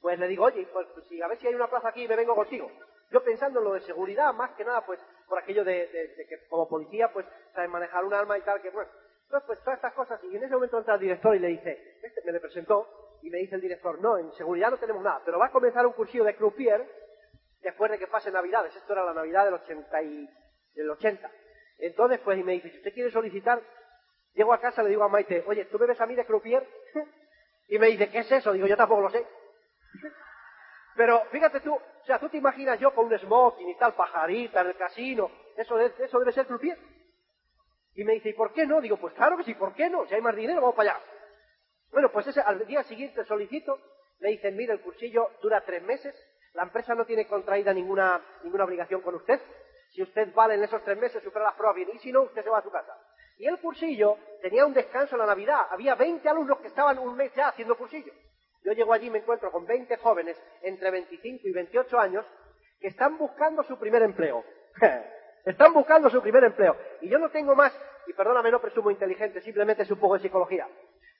[0.00, 2.34] pues le digo, oye, pues, si a ver si hay una plaza aquí me vengo
[2.34, 2.70] contigo.
[3.10, 5.88] Yo pensando en lo de seguridad, más que nada, pues por aquello de,
[6.28, 8.90] que como policía, pues saben manejar un arma y tal, que bueno.
[9.22, 11.98] Entonces, pues todas estas cosas, y en ese momento entra el director y le dice,
[12.02, 15.20] este me le presentó, y me dice el director, no, en seguridad no tenemos nada,
[15.24, 16.86] pero va a comenzar un cursillo de croupier
[17.60, 18.74] después de que pase Navidades.
[18.76, 20.28] Esto era la Navidad del 80 y,
[20.74, 21.30] del 80.
[21.78, 23.60] Entonces, pues, y me dice, si usted quiere solicitar,
[24.34, 26.66] llego a casa, le digo a Maite, oye, ¿tú me ves a mí de croupier?
[27.68, 28.52] Y me dice, ¿qué es eso?
[28.52, 29.26] Digo, yo tampoco lo sé.
[30.94, 34.62] Pero fíjate tú, o sea, tú te imaginas yo con un smoking y tal, pajarita
[34.62, 36.78] en el casino, eso, eso debe ser croupier.
[37.94, 38.80] Y me dice, ¿y por qué no?
[38.80, 40.06] Digo, pues claro que sí, ¿por qué no?
[40.06, 41.02] Si hay más dinero, vamos para allá.
[41.90, 43.78] Bueno, pues ese, al día siguiente solicito,
[44.20, 46.14] me dicen, mire, el cursillo dura tres meses,
[46.54, 49.40] la empresa no tiene contraída ninguna, ninguna obligación con usted,
[49.90, 52.42] si usted vale en esos tres meses, supera las pruebas bien, y si no, usted
[52.42, 52.92] se va a su casa.
[53.38, 55.66] Y el cursillo tenía un descanso en la Navidad.
[55.70, 58.12] Había 20 alumnos que estaban un mes ya haciendo cursillo.
[58.64, 62.26] Yo llego allí y me encuentro con 20 jóvenes entre 25 y 28 años
[62.80, 64.44] que están buscando su primer empleo.
[65.44, 66.76] están buscando su primer empleo.
[67.00, 67.72] Y yo no tengo más,
[68.06, 70.66] y perdóname, no presumo inteligente, simplemente es un poco de psicología.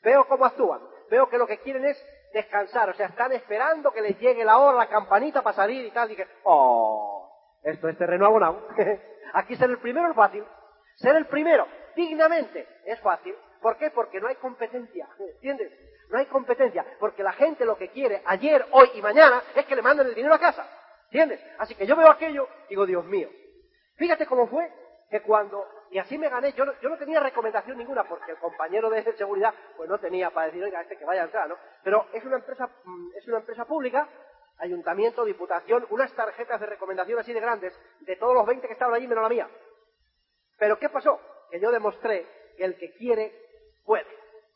[0.03, 0.81] Veo cómo actúan.
[1.11, 2.91] Veo que lo que quieren es descansar.
[2.91, 6.11] O sea, están esperando que les llegue la hora, la campanita para salir y tal.
[6.11, 7.29] Y que, oh,
[7.63, 8.69] esto es terreno abonado.
[9.35, 10.45] Aquí ser el primero es fácil.
[10.97, 13.35] Ser el primero, dignamente, es fácil.
[13.61, 13.91] ¿Por qué?
[13.91, 15.09] Porque no hay competencia.
[15.19, 15.73] ¿Entiendes?
[16.11, 16.87] No hay competencia.
[17.01, 20.15] Porque la gente lo que quiere ayer, hoy y mañana es que le manden el
[20.15, 20.69] dinero a casa.
[21.07, 21.41] ¿Entiendes?
[21.59, 23.29] Así que yo veo aquello y digo, Dios mío.
[23.97, 24.71] Fíjate cómo fue
[25.11, 28.39] que cuando, y así me gané, yo no, yo no tenía recomendación ninguna porque el
[28.39, 31.57] compañero de seguridad pues no tenía para decir, oiga, este que vaya a entrar, ¿no?
[31.83, 34.09] Pero es una empresa, mm, es una empresa pública,
[34.59, 38.95] ayuntamiento, diputación, unas tarjetas de recomendación así de grandes, de todos los 20 que estaban
[38.95, 39.49] allí menos la mía.
[40.59, 41.21] Pero ¿qué pasó?
[41.51, 43.33] Que yo demostré que el que quiere,
[43.85, 44.07] puede.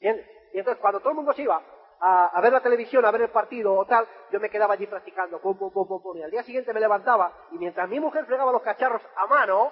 [0.00, 0.26] ¿Entiendes?
[0.52, 1.62] Y entonces cuando todo el mundo se iba
[2.00, 5.40] a, ver la televisión, a ver el partido o tal, yo me quedaba allí practicando,
[5.40, 8.52] pum, pum, pum, pum, y al día siguiente me levantaba y mientras mi mujer fregaba
[8.52, 9.70] los cacharros a mano,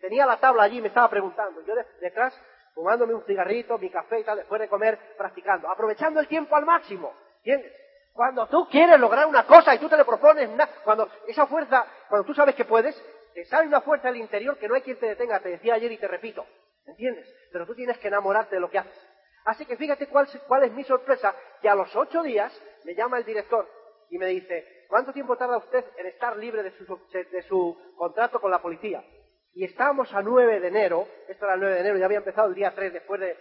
[0.00, 1.60] tenía la tabla allí y me estaba preguntando.
[1.62, 2.34] Yo detrás,
[2.74, 6.64] fumándome un cigarrito, mi café y tal, después de comer, practicando, aprovechando el tiempo al
[6.64, 7.12] máximo.
[7.38, 7.72] ¿Entiendes?
[8.14, 10.48] Cuando tú quieres lograr una cosa y tú te le propones,
[10.84, 12.96] cuando esa fuerza, cuando tú sabes que puedes,
[13.36, 15.92] te sale una fuerza del interior que no hay quien te detenga, te decía ayer
[15.92, 16.46] y te repito.
[16.86, 17.30] ¿Entiendes?
[17.52, 18.98] Pero tú tienes que enamorarte de lo que haces.
[19.44, 20.26] Así que fíjate cuál,
[20.62, 22.50] es mi sorpresa, que a los ocho días
[22.84, 23.68] me llama el director
[24.08, 28.62] y me dice, ¿cuánto tiempo tarda usted en estar libre de su, contrato con la
[28.62, 29.04] policía?
[29.52, 32.48] Y estábamos a 9 de enero, esto era el 9 de enero, ya había empezado
[32.48, 33.36] el día 3 después de,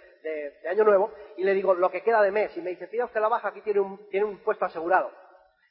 [0.69, 3.21] Año Nuevo, y le digo, lo que queda de mes, y me dice, pida usted
[3.21, 5.09] la baja, aquí tiene un, tiene un puesto asegurado.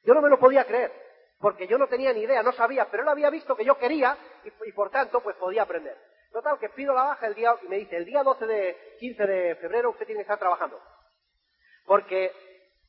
[0.02, 0.92] Yo no me lo podía creer,
[1.38, 4.16] porque yo no tenía ni idea, no sabía, pero él había visto que yo quería,
[4.44, 5.96] y por tanto, pues podía aprender.
[6.34, 9.24] Total, que pido la baja el día, y me dice, el día 12 de, 15
[9.24, 10.80] de febrero usted tiene que estar trabajando.
[11.86, 12.32] Porque,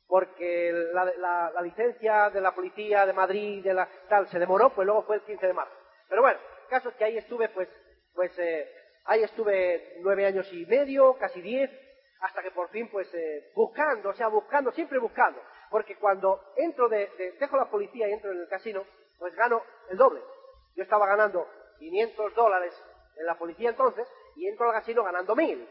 [0.08, 5.04] porque la, licencia de la policía de Madrid, de la, tal, se demoró, pues luego
[5.04, 5.74] fue el 15 de marzo.
[6.08, 7.68] Pero bueno, el caso es que ahí estuve, pues,
[8.16, 8.68] pues, eh,
[9.04, 11.70] ahí estuve nueve años y medio, casi diez,
[12.22, 15.40] hasta que por fin, pues, eh, buscando, o sea, buscando, siempre buscando.
[15.70, 18.84] Porque cuando entro de, de, dejo la policía y entro en el casino,
[19.18, 20.20] pues gano el doble.
[20.74, 21.48] Yo estaba ganando
[21.78, 22.74] 500 dólares
[23.16, 25.68] en la policía entonces y entro al casino ganando mil.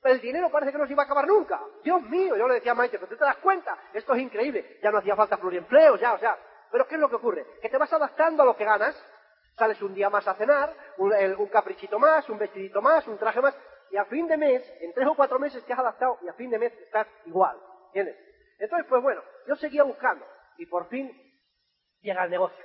[0.00, 1.60] Pero el dinero parece que no se iba a acabar nunca.
[1.82, 4.78] Dios mío, yo le decía a Maite, pero te das cuenta, esto es increíble.
[4.82, 6.38] Ya no hacía falta pluriempleo, ya, o sea.
[6.70, 7.46] Pero ¿qué es lo que ocurre?
[7.60, 8.94] Que te vas adaptando a lo que ganas.
[9.56, 13.40] Sales un día más a cenar, un, un caprichito más, un vestidito más, un traje
[13.40, 13.56] más,
[13.90, 16.34] y a fin de mes, en tres o cuatro meses te has adaptado y a
[16.34, 17.56] fin de mes estás igual.
[17.86, 18.16] ¿Entiendes?
[18.58, 20.24] Entonces, pues bueno, yo seguía buscando
[20.58, 21.10] y por fin
[22.00, 22.64] llega el negocio.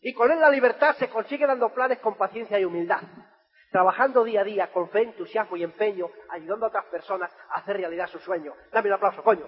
[0.00, 3.02] Y con él la libertad se consigue dando planes con paciencia y humildad,
[3.70, 7.76] trabajando día a día con fe, entusiasmo y empeño, ayudando a otras personas a hacer
[7.76, 8.54] realidad su sueño.
[8.72, 9.46] Dame un aplauso, coño.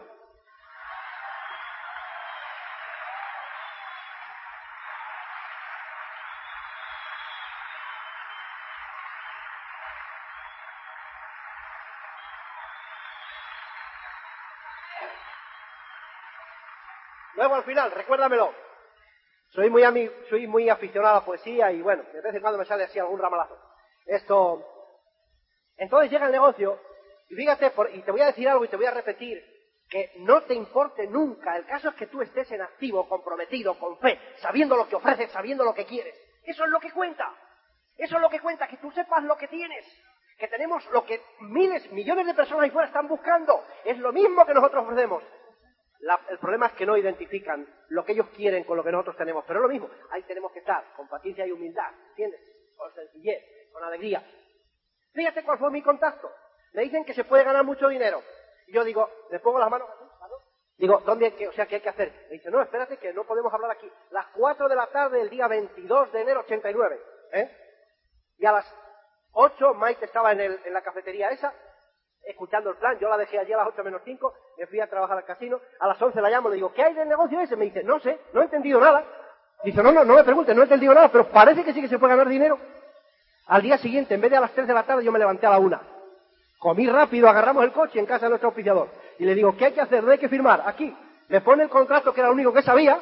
[17.63, 18.53] Al final, recuérdamelo,
[19.51, 22.65] soy muy, soy muy aficionado a la poesía y bueno, de vez en cuando me
[22.65, 23.57] sale así algún ramalazo.
[24.05, 24.67] Esto,
[25.77, 26.81] Entonces llega el negocio,
[27.29, 29.41] y fíjate, y te voy a decir algo y te voy a repetir,
[29.89, 31.57] que no te importe nunca.
[31.57, 35.31] El caso es que tú estés en activo, comprometido, con fe, sabiendo lo que ofreces,
[35.31, 36.19] sabiendo lo que quieres.
[36.43, 37.33] Eso es lo que cuenta.
[37.97, 39.87] Eso es lo que cuenta, que tú sepas lo que tienes.
[40.37, 43.65] Que tenemos lo que miles, millones de personas ahí fuera están buscando.
[43.85, 45.23] Es lo mismo que nosotros ofrecemos.
[46.29, 49.45] El problema es que no identifican lo que ellos quieren con lo que nosotros tenemos.
[49.47, 49.91] Pero es lo mismo.
[50.11, 51.91] Ahí tenemos que estar, con paciencia y humildad.
[52.11, 52.41] ¿Entiendes?
[52.77, 54.23] Con sencillez, con alegría.
[55.13, 56.31] Fíjate cuál fue mi contacto.
[56.73, 58.23] Me dicen que se puede ganar mucho dinero.
[58.67, 60.03] Y yo digo, le pongo las manos así,
[60.79, 62.13] Digo, ¿dónde que, o sea, qué hay que hacer?
[62.29, 63.89] Me dice, no, espérate que no podemos hablar aquí.
[64.11, 67.01] Las 4 de la tarde del día 22 de enero 89,
[67.35, 67.57] ¿eh?
[68.39, 68.67] Y a las
[69.31, 71.55] 8 Mike estaba en, el, en la cafetería esa,
[72.25, 72.99] escuchando el plan.
[72.99, 75.61] Yo la dejé allí a las 8 menos 5, me fui a trabajar al casino.
[75.81, 77.57] A las 11 la llamo, le digo, ¿qué hay del negocio ese?
[77.57, 79.05] Me dice, no sé, no he entendido nada.
[79.65, 81.89] Dice, no, no, no me pregunte, no he entendido nada, pero parece que sí que
[81.89, 82.59] se puede ganar dinero.
[83.47, 85.47] Al día siguiente, en vez de a las 3 de la tarde, yo me levanté
[85.47, 85.81] a la 1.
[86.59, 88.89] Comí rápido, agarramos el coche en casa de nuestro oficiador.
[89.19, 90.03] Y le digo, ¿qué hay que hacer?
[90.03, 90.63] ¿No hay que firmar?
[90.67, 90.97] Aquí.
[91.29, 93.01] Me pone el contrato, que era lo único que sabía.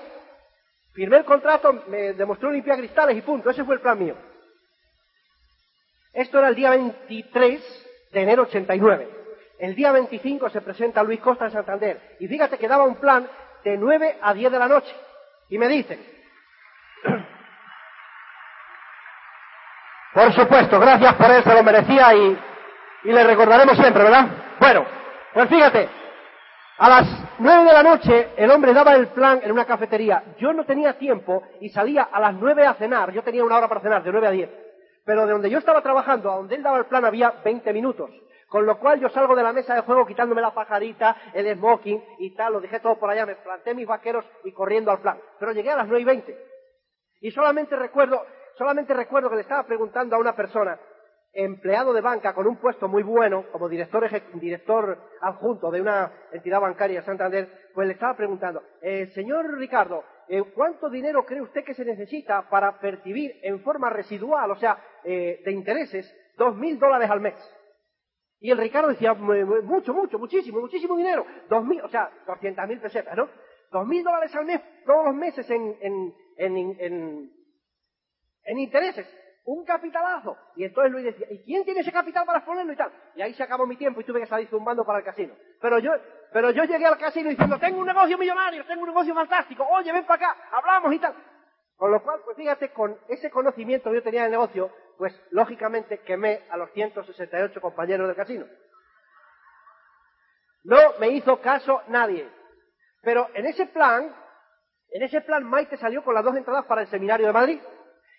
[0.93, 3.51] Firmé el contrato, me demostró limpiar cristales y punto.
[3.51, 4.17] Ese fue el plan mío.
[6.13, 9.09] Esto era el día 23 de enero 89.
[9.59, 12.17] El día 25 se presenta Luis Costa en Santander.
[12.21, 13.29] Y fíjate que daba un plan
[13.65, 14.95] de 9 a 10 de la noche.
[15.49, 16.01] Y me dicen,
[20.15, 22.39] por supuesto, gracias por eso, lo merecía y
[23.05, 24.27] y le recordaremos siempre, ¿verdad?
[24.59, 24.85] Bueno,
[25.33, 25.89] pues fíjate,
[26.79, 30.23] a las nueve de la noche el hombre daba el plan en una cafetería.
[30.39, 33.13] Yo no tenía tiempo y salía a las nueve a cenar.
[33.13, 34.51] Yo tenía una hora para cenar, de nueve a diez.
[35.05, 38.11] Pero de donde yo estaba trabajando, a donde él daba el plan, había veinte minutos.
[38.49, 42.03] Con lo cual yo salgo de la mesa de juego quitándome la pajarita, el smoking
[42.19, 45.21] y tal, lo dejé todo por allá, me planté mis vaqueros y corriendo al plan.
[45.39, 46.37] Pero llegué a las nueve y veinte.
[47.21, 50.79] Y solamente recuerdo, solamente recuerdo que le estaba preguntando a una persona,
[51.33, 56.61] empleado de banca con un puesto muy bueno, como director, director adjunto de una entidad
[56.61, 60.03] bancaria de Santander, pues le estaba preguntando, eh, señor Ricardo,
[60.55, 65.41] ¿cuánto dinero cree usted que se necesita para percibir en forma residual, o sea, eh,
[65.45, 67.35] de intereses, dos mil dólares al mes?
[68.39, 72.81] Y el Ricardo decía, mucho, mucho, muchísimo, muchísimo dinero, dos mil, o sea, doscientas mil
[72.81, 73.29] pesetas, ¿no?
[73.71, 77.33] Dos mil dólares al mes, todos los meses en, en, en,
[78.45, 79.07] en intereses
[79.45, 80.37] un capitalazo.
[80.57, 82.93] Y entonces Luis decía, ¿y quién tiene ese capital para ponerlo y tal?
[83.17, 85.35] Y ahí se acabó mi tiempo y tuve que salir zumbando para el casino.
[85.61, 85.93] Pero yo,
[86.33, 89.93] pero yo llegué al casino diciendo, tengo un negocio millonario, tengo un negocio fantástico, oye,
[89.93, 91.15] ven para acá, hablamos y tal.
[91.77, 96.01] Con lo cual, pues fíjate, con ese conocimiento que yo tenía del negocio, pues lógicamente
[96.01, 98.47] quemé a los 168 compañeros del casino.
[100.65, 102.29] No me hizo caso nadie.
[103.03, 104.15] Pero en ese plan,
[104.91, 107.61] en ese plan Maite salió con las dos entradas para el seminario de Madrid.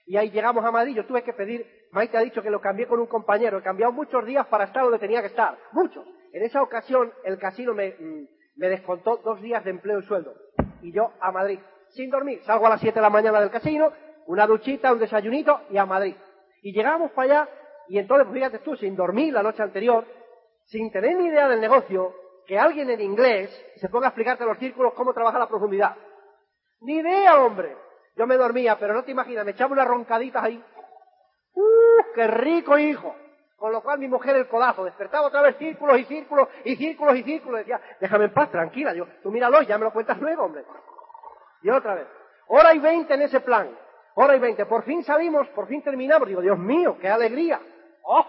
[0.08, 2.88] Y ahí llegamos a Madrid, yo tuve que pedir, Maite ha dicho que lo cambié
[2.88, 6.06] con un compañero, he cambiado muchos días para estar donde tenía que estar, muchos.
[6.34, 10.34] En esa ocasión el casino me, mm, me descontó dos días de empleo y sueldo.
[10.82, 13.92] Y yo a Madrid, sin dormir, salgo a las 7 de la mañana del casino,
[14.28, 16.16] una duchita, un desayunito y a Madrid.
[16.62, 17.50] Y llegamos para allá
[17.88, 20.06] y entonces, pues fíjate tú, sin dormir la noche anterior,
[20.66, 22.14] sin tener ni idea del negocio,
[22.46, 25.96] que alguien en inglés se ponga a explicarte los círculos cómo trabaja la profundidad.
[26.82, 27.76] Ni idea, hombre.
[28.16, 30.64] Yo me dormía, pero no te imaginas, me echaba unas roncaditas ahí.
[31.54, 33.16] ¡Uh, qué rico, hijo!
[33.62, 37.16] Con lo cual mi mujer el codazo, despertaba otra vez círculos y círculos y círculos
[37.16, 37.60] y círculos.
[37.60, 38.92] Decía, déjame en paz, tranquila.
[38.96, 40.66] Yo, tú míralo, ya me lo cuentas luego, hombre.
[41.62, 42.08] Y otra vez.
[42.48, 43.70] Hora y veinte en ese plan.
[44.16, 44.66] Hora y veinte.
[44.66, 46.28] Por fin salimos, por fin terminamos.
[46.28, 47.62] Digo, Dios mío, qué alegría.
[48.02, 48.26] ¡Oh!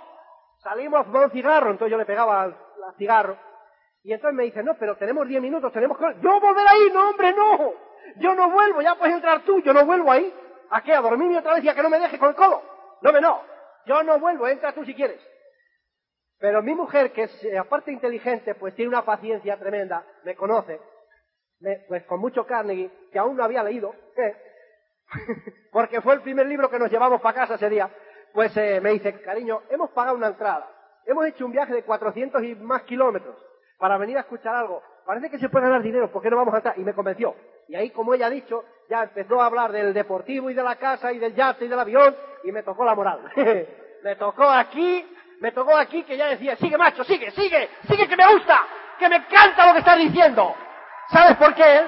[0.58, 1.70] Salimos a fumar un cigarro.
[1.70, 2.56] Entonces yo le pegaba al,
[2.98, 3.38] cigarro.
[4.02, 6.04] Y entonces me dice, no, pero tenemos diez minutos, tenemos que...
[6.20, 6.90] ¡Yo volver ahí!
[6.92, 7.72] ¡No, hombre, no!
[8.16, 10.30] Yo no vuelvo, ya puedes entrar tú, yo no vuelvo ahí.
[10.68, 10.92] ¿A qué?
[10.92, 12.60] ¿A dormirme otra vez y a que no me deje con el codo?
[13.00, 13.50] No me no.
[13.86, 15.20] Yo no vuelvo, entra tú si quieres.
[16.38, 20.80] Pero mi mujer, que es eh, aparte inteligente, pues tiene una paciencia tremenda, me conoce,
[21.86, 24.36] pues con mucho Carnegie, que aún no había leído, ¿eh?
[25.72, 27.88] porque fue el primer libro que nos llevamos para casa ese día,
[28.32, 30.68] pues eh, me dice, cariño, hemos pagado una entrada,
[31.06, 33.36] hemos hecho un viaje de 400 y más kilómetros
[33.78, 36.54] para venir a escuchar algo, parece que se puede ganar dinero, ¿por qué no vamos
[36.54, 36.74] a?
[36.76, 37.36] Y me convenció.
[37.72, 40.76] Y ahí, como ella ha dicho, ya empezó a hablar del deportivo y de la
[40.76, 43.32] casa y del yate y del avión y me tocó la moral.
[44.04, 48.14] me tocó aquí, me tocó aquí que ya decía, sigue macho, sigue, sigue, sigue que
[48.14, 48.66] me gusta,
[48.98, 50.54] que me encanta lo que estás diciendo.
[51.10, 51.86] ¿Sabes por qué?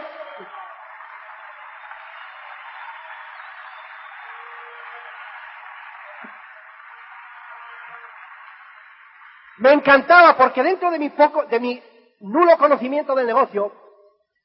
[9.59, 11.83] Me encantaba porque dentro de mi poco, de mi
[12.20, 13.84] nulo conocimiento del negocio,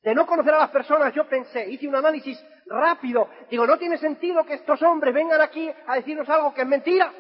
[0.02, 3.98] de no conocer a las personas, yo pensé, hice un análisis rápido, digo, no tiene
[3.98, 7.12] sentido que estos hombres vengan aquí a decirnos algo que es mentira.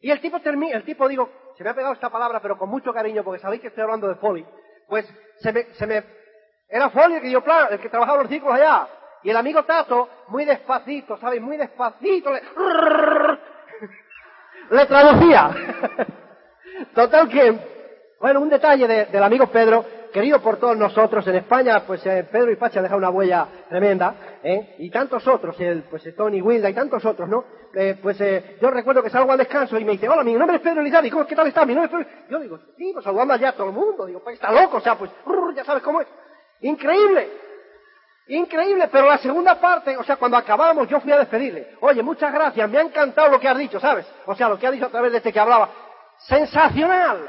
[0.00, 2.70] Y el tipo termina, el tipo digo, se me ha pegado esta palabra, pero con
[2.70, 4.46] mucho cariño, porque sabéis que estoy hablando de Foley,
[4.88, 5.06] pues
[5.40, 6.04] se me, se me,
[6.68, 8.88] era Foley el que yo plan, el que trabajaba los ciclos allá,
[9.22, 11.40] y el amigo Tato, muy despacito, ¿sabes?
[11.40, 12.40] Muy despacito, le,
[14.70, 15.50] le traducía.
[16.94, 17.58] Total que,
[18.20, 19.84] bueno, un detalle del amigo Pedro,
[20.18, 23.46] querido por todos nosotros en España, pues eh, Pedro y Pacha han dejado una huella
[23.68, 24.74] tremenda, ¿eh?
[24.78, 27.44] y tantos otros, el, pues Tony Wilda y tantos otros, ¿no?
[27.72, 30.56] Eh, pues eh, yo recuerdo que salgo al descanso y me dice, hola, mi nombre
[30.56, 31.64] es Pedro Elizalde, ¿cómo, ¿qué tal está?
[31.64, 32.26] Mi nombre es Pedro...
[32.30, 34.80] Yo digo, sí, pues saludando allá a todo el mundo, digo, pues está loco, o
[34.80, 35.08] sea, pues,
[35.54, 36.08] ya sabes cómo es.
[36.62, 37.30] Increíble,
[38.26, 42.32] increíble, pero la segunda parte, o sea, cuando acabamos yo fui a despedirle, oye, muchas
[42.32, 44.04] gracias, me ha encantado lo que has dicho, ¿sabes?
[44.26, 45.70] O sea, lo que ha dicho a través de este que hablaba,
[46.26, 47.28] sensacional.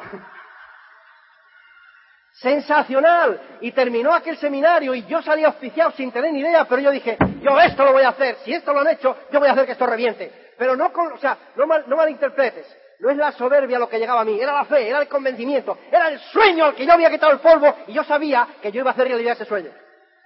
[2.41, 3.57] Sensacional.
[3.61, 7.17] Y terminó aquel seminario y yo salí auspiciado sin tener ni idea, pero yo dije,
[7.41, 9.65] yo esto lo voy a hacer, si esto lo han hecho, yo voy a hacer
[9.65, 10.51] que esto reviente.
[10.57, 12.77] Pero no con, o sea, no, mal, no malinterpretes.
[12.99, 15.77] No es la soberbia lo que llegaba a mí, era la fe, era el convencimiento,
[15.89, 18.81] era el sueño al que yo había quitado el polvo y yo sabía que yo
[18.81, 19.71] iba a hacer realidad ese sueño.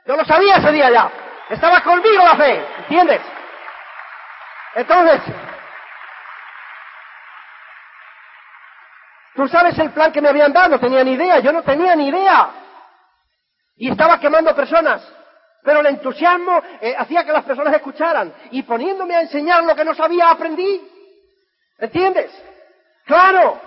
[0.07, 1.11] Yo lo sabía ese día ya.
[1.49, 3.21] Estaba conmigo la fe, ¿entiendes?
[4.75, 5.21] Entonces,
[9.35, 11.95] Tú sabes el plan que me habían dado, no tenía ni idea, yo no tenía
[11.95, 12.51] ni idea.
[13.75, 15.01] Y estaba quemando personas.
[15.63, 18.33] Pero el entusiasmo eh, hacía que las personas escucharan.
[18.51, 20.81] Y poniéndome a enseñar lo que no sabía, aprendí.
[21.79, 22.31] ¿Entiendes?
[23.05, 23.59] Claro,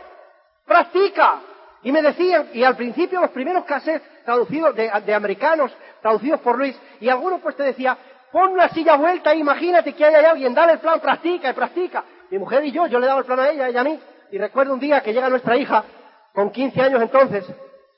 [0.64, 1.40] practica.
[1.82, 6.58] Y me decían, y al principio los primeros cassettes traducidos de, de americanos, traducidos por
[6.58, 7.96] Luis, y algunos pues te decía,
[8.32, 12.04] pon una silla vuelta e imagínate que hay alguien, dale el plan, practica y practica.
[12.30, 14.00] Mi mujer y yo, yo le daba el plan a ella, ella a mí.
[14.30, 15.84] Y recuerdo un día que llega nuestra hija,
[16.32, 17.44] con 15 años entonces,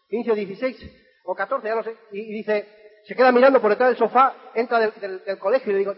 [0.08, 0.76] 15 o 16
[1.24, 2.68] o 14, ya no sé, y, dice,
[3.04, 5.94] se queda mirando por detrás del sofá, entra del, colegio y le digo,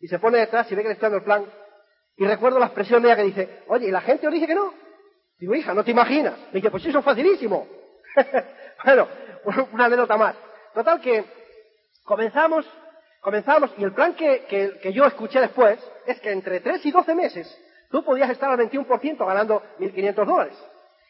[0.00, 1.44] y se pone detrás y ve que le estoy dando el plan.
[2.16, 4.54] Y recuerdo la expresión de ella que dice, oye, ¿y la gente os dice que
[4.54, 4.74] no?
[5.38, 6.34] Digo, hija, no te imaginas.
[6.52, 7.66] Le dije, pues eso es facilísimo.
[8.84, 9.08] bueno,
[9.72, 10.36] una anécdota más.
[10.74, 11.24] Total que
[12.04, 12.66] comenzamos,
[13.20, 16.90] comenzamos, y el plan que, que, que yo escuché después es que entre 3 y
[16.90, 20.64] 12 meses Tú podías estar al 21% ganando 1.500 dólares.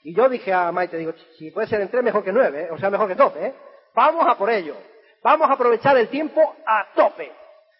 [0.04, 2.68] Y yo dije a Maite, digo, si puede ser en 3 mejor que 9, ¿eh?
[2.70, 3.54] o sea, mejor que 12, ¿eh?
[3.94, 4.76] Vamos a por ello.
[5.22, 7.32] Vamos a aprovechar el tiempo a tope.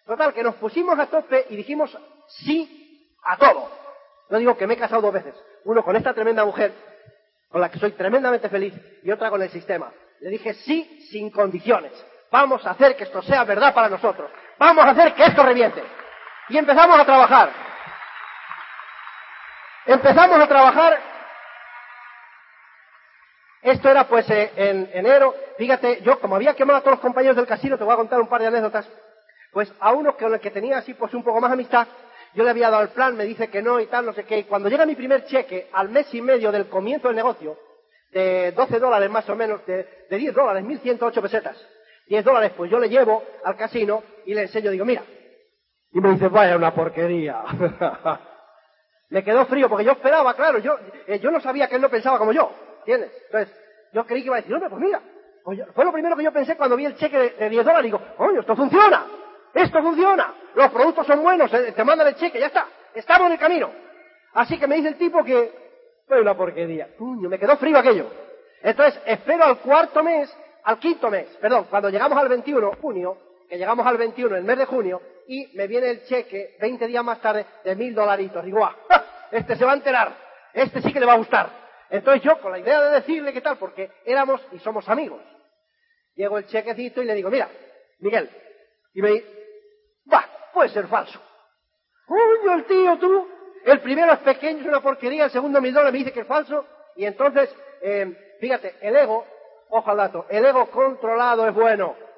[0.05, 3.69] Total, que nos pusimos a tope y dijimos sí a todo.
[4.29, 5.33] No digo que me he casado dos veces.
[5.63, 6.73] Uno con esta tremenda mujer,
[7.49, 9.91] con la que soy tremendamente feliz, y otra con el sistema.
[10.19, 11.93] Le dije sí sin condiciones.
[12.31, 14.29] Vamos a hacer que esto sea verdad para nosotros.
[14.57, 15.81] Vamos a hacer que esto reviente.
[16.49, 17.68] Y empezamos a trabajar.
[19.85, 20.99] Empezamos a trabajar.
[23.61, 25.35] Esto era pues eh, en enero.
[25.57, 28.19] Fíjate, yo como había quemado a todos los compañeros del casino, te voy a contar
[28.19, 28.87] un par de anécdotas.
[29.51, 31.87] Pues a uno con el que tenía así pues un poco más amistad,
[32.35, 34.39] yo le había dado el plan, me dice que no y tal, no sé qué.
[34.39, 37.57] Y cuando llega mi primer cheque, al mes y medio del comienzo del negocio,
[38.11, 41.57] de 12 dólares más o menos, de, de 10 dólares, 1.108 pesetas,
[42.07, 45.03] 10 dólares, pues yo le llevo al casino y le enseño, digo, mira.
[45.91, 47.43] Y me dice, vaya una porquería.
[49.09, 51.89] Me quedó frío porque yo esperaba, claro, yo, eh, yo no sabía que él no
[51.89, 53.11] pensaba como yo, ¿entiendes?
[53.25, 53.55] Entonces,
[53.91, 55.01] yo creí que iba a decir, hombre, pues mira,
[55.43, 57.99] pues fue lo primero que yo pensé cuando vi el cheque de, 10 dólares, digo,
[58.15, 59.07] coño, esto funciona,
[59.53, 63.33] esto funciona, los productos son buenos, eh, te mandan el cheque, ya está, estamos en
[63.33, 63.71] el camino.
[64.33, 65.51] Así que me dice el tipo que,
[66.07, 68.07] fue una porquería, coño, me quedó frío aquello.
[68.61, 73.17] Entonces, espero al cuarto mes, al quinto mes, perdón, cuando llegamos al 21, junio,
[73.49, 77.03] que llegamos al 21, el mes de junio, y me viene el cheque 20 días
[77.03, 78.45] más tarde de mil dolaritos.
[78.45, 78.75] Digo, ah,
[79.31, 80.15] este se va a enterar,
[80.53, 81.49] este sí que le va a gustar.
[81.89, 85.21] Entonces yo, con la idea de decirle qué tal, porque éramos y somos amigos,
[86.13, 87.49] llego el chequecito y le digo, mira,
[87.99, 88.29] Miguel,
[88.93, 89.27] y me dice,
[90.13, 91.19] va, puede ser falso.
[92.05, 93.27] Coño, el tío, tú,
[93.65, 96.27] el primero es pequeño, es una porquería, el segundo mil dólares me dice que es
[96.27, 99.25] falso, y entonces, eh, fíjate, el ego,
[99.69, 102.08] ojo al dato, el ego controlado es bueno.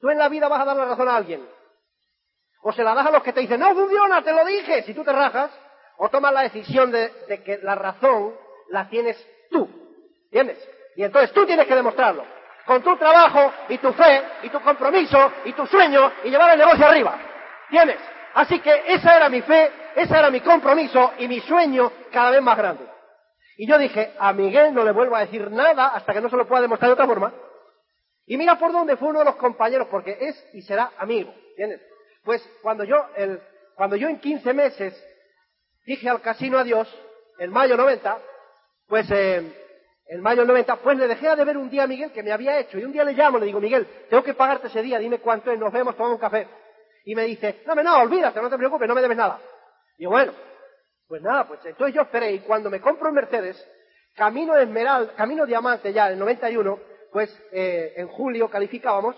[0.00, 1.46] Tú en la vida vas a dar la razón a alguien.
[2.62, 4.82] O se la das a los que te dicen, no funciona, te lo dije.
[4.82, 5.50] Si tú te rajas,
[5.98, 8.34] o tomas la decisión de, que la razón
[8.70, 9.16] la tienes
[9.50, 9.68] tú.
[10.24, 10.68] ¿Entiendes?
[10.96, 12.24] Y entonces tú tienes que demostrarlo.
[12.64, 16.58] Con tu trabajo y tu fe y tu compromiso y tu sueño y llevar el
[16.58, 17.18] negocio arriba.
[17.68, 17.98] ¿Tienes?
[18.34, 22.42] Así que esa era mi fe, ese era mi compromiso y mi sueño cada vez
[22.42, 22.84] más grande.
[23.58, 26.36] Y yo dije, a Miguel no le vuelvo a decir nada hasta que no se
[26.36, 27.32] lo pueda demostrar de otra forma.
[28.30, 31.80] Y mira por dónde fue uno de los compañeros, porque es y será amigo, ¿entiendes?
[32.22, 33.40] Pues cuando yo, el,
[33.74, 35.04] cuando yo en 15 meses
[35.84, 36.88] dije al casino adiós,
[37.40, 38.18] en mayo 90,
[38.86, 39.52] pues eh,
[40.06, 42.56] en mayo 90, pues le dejé de ver un día a Miguel que me había
[42.60, 45.18] hecho, y un día le llamo, le digo, Miguel, tengo que pagarte ese día, dime
[45.18, 46.46] cuánto es, nos vemos, tomamos un café.
[47.06, 49.40] Y me dice, no, no, olvídate, no te preocupes, no me debes nada.
[49.98, 50.32] Y bueno,
[51.08, 53.60] pues nada, pues entonces yo esperé, y cuando me compro un Mercedes,
[54.14, 59.16] camino Esmeralda, camino Diamante ya, el 91, pues eh, en julio calificábamos,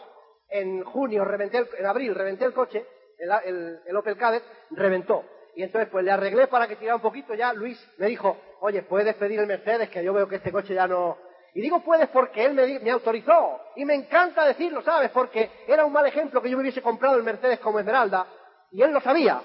[0.49, 2.84] en junio reventé, el- en abril reventé el coche,
[3.18, 5.24] el, el- el Opel Kadett reventó.
[5.55, 8.82] Y entonces pues le arreglé para que tirara un poquito ya, Luis me dijo, oye,
[8.82, 11.18] puedes pedir el Mercedes, que yo veo que este coche ya no...
[11.55, 13.61] Y digo puedes porque él me, me autorizó.
[13.76, 15.11] Y me encanta decirlo, ¿sabes?
[15.11, 18.26] Porque era un mal ejemplo que yo me hubiese comprado el Mercedes como Esmeralda,
[18.70, 19.43] y él lo sabía.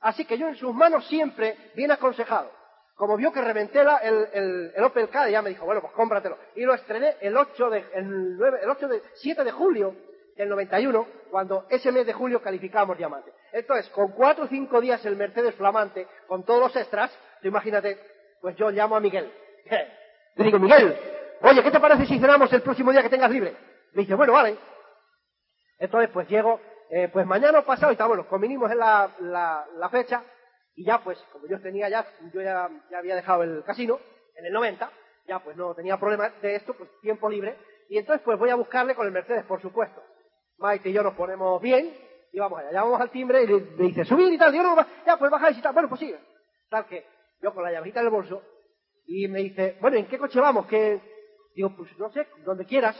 [0.00, 2.52] Así que yo en sus manos siempre bien aconsejado.
[2.98, 5.92] Como vio que reventé la- el, el, el Opel Kadett, ya me dijo, bueno, pues
[5.92, 6.36] cómpratelo.
[6.56, 9.94] Y lo estrené el 8 de, el 9, el 8 de, 7 de julio
[10.36, 13.32] del 91, cuando ese mes de julio calificamos diamante.
[13.52, 17.98] Entonces, con cuatro o cinco días el Mercedes flamante, con todos los extras, imagínate,
[18.40, 19.32] pues yo llamo a Miguel.
[20.34, 20.96] Le digo, Miguel,
[21.42, 23.54] oye, ¿qué te parece si cenamos el próximo día que tengas libre?
[23.92, 24.56] Me dice, bueno, vale.
[25.78, 29.66] Entonces, pues llego, eh, pues mañana o pasado, y está bueno, convinimos en la, la,
[29.76, 30.22] la fecha,
[30.78, 33.98] y ya pues, como yo tenía ya, yo ya, ya había dejado el casino,
[34.36, 34.88] en el 90,
[35.26, 37.56] ya pues no tenía problema de esto, pues tiempo libre,
[37.88, 40.00] y entonces pues voy a buscarle con el Mercedes, por supuesto.
[40.58, 41.92] Maite y yo nos ponemos bien,
[42.32, 44.76] y vamos allá, llamamos al timbre y le, me dice, subir y tal, digo, no,
[45.04, 46.20] ya pues bajáis y tal, bueno, pues sigue.
[46.70, 47.04] Tal que,
[47.42, 48.40] yo con la llavecita en el bolso,
[49.04, 50.68] y me dice, bueno, ¿en qué coche vamos?
[50.68, 51.00] Que,
[51.56, 52.96] digo, pues no sé, donde quieras.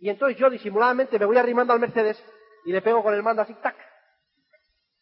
[0.00, 2.22] Y entonces yo disimuladamente me voy arrimando al Mercedes
[2.66, 3.89] y le pego con el mando así, tac.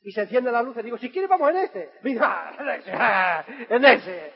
[0.03, 1.92] Y se enciende la luz y digo, si quieres vamos en este.
[2.03, 4.34] Me dice, "Ah, en ese, ah, en ese.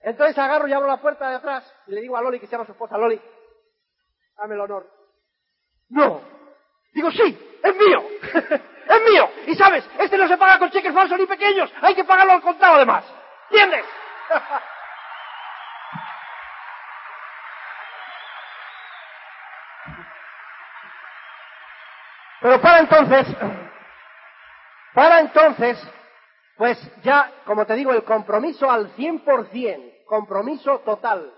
[0.00, 2.52] Entonces agarro y abro la puerta de atrás y le digo a Loli, que se
[2.52, 3.20] llama su esposa Loli,
[4.36, 4.90] dame el honor.
[5.90, 6.20] No.
[6.92, 8.04] Digo, sí, es mío.
[8.22, 9.30] es mío.
[9.46, 11.72] Y sabes, este no se paga con cheques falsos ni pequeños.
[11.80, 13.04] Hay que pagarlo al contado además.
[13.50, 13.84] ¿Entiendes?
[22.40, 23.26] Pero para entonces,
[24.94, 25.78] para entonces,
[26.56, 31.32] pues ya, como te digo, el compromiso al 100%, compromiso total,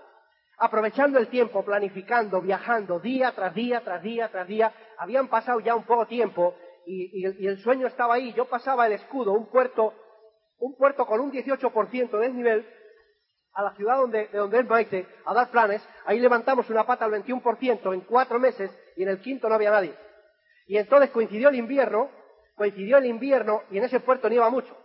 [0.57, 5.75] aprovechando el tiempo, planificando, viajando día tras día, tras día, tras día, habían pasado ya
[5.75, 6.55] un poco tiempo
[6.85, 8.33] y, el sueño estaba ahí.
[8.33, 9.93] Yo pasaba el escudo, un puerto,
[10.59, 12.67] un puerto con un 18% de desnivel,
[13.53, 17.05] a la ciudad donde, de donde es Maite, a dar planes, ahí levantamos una pata
[17.05, 19.95] al 21% en cuatro meses y en el quinto no había nadie.
[20.67, 22.09] Y entonces coincidió el invierno,
[22.57, 24.75] coincidió el invierno y en ese puerto iba mucho.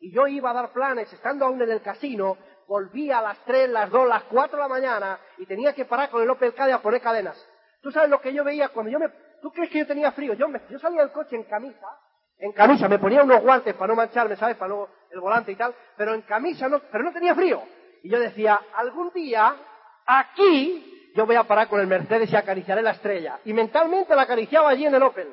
[0.00, 2.36] Y yo iba a dar planes, estando aún en el casino,
[2.68, 6.10] volvía a las 3, las 2, las 4 de la mañana y tenía que parar
[6.10, 7.36] con el Opel Kadett a poner cadenas.
[7.80, 9.08] ¿Tú sabes lo que yo veía cuando yo me...
[9.40, 10.34] ¿Tú crees que yo tenía frío?
[10.34, 11.86] Yo, me- yo salía del coche en camisa,
[12.38, 14.56] en camisa, me ponía unos guantes para no mancharme, ¿sabes?
[14.56, 17.62] Para no el volante y tal, pero en camisa no, pero no tenía frío.
[18.04, 19.54] Y yo decía, algún día,
[20.06, 23.38] aquí, yo voy a parar con el Mercedes y acariciaré la estrella.
[23.44, 25.28] Y mentalmente la acariciaba allí en el Opel.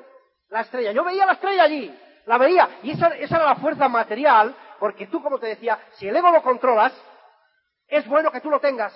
[0.49, 0.91] La estrella.
[0.91, 1.95] Yo veía la estrella allí.
[2.25, 2.69] La veía.
[2.83, 6.31] Y esa, esa era la fuerza material, porque tú, como te decía, si el ego
[6.31, 6.93] lo controlas,
[7.87, 8.93] es bueno que tú lo tengas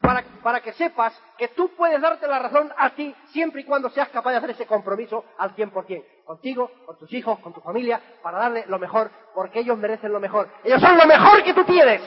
[0.00, 3.88] para, para que sepas que tú puedes darte la razón a ti siempre y cuando
[3.90, 6.04] seas capaz de hacer ese compromiso al 100%.
[6.24, 10.20] Contigo, con tus hijos, con tu familia, para darle lo mejor, porque ellos merecen lo
[10.20, 10.48] mejor.
[10.62, 12.02] Ellos son lo mejor que tú tienes.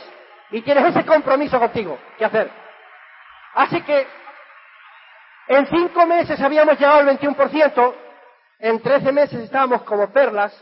[0.49, 2.49] Y tienes ese compromiso contigo que hacer.
[3.53, 4.07] Así que,
[5.47, 7.93] en cinco meses habíamos llegado al 21%,
[8.59, 10.53] en 13 meses estábamos como perlas,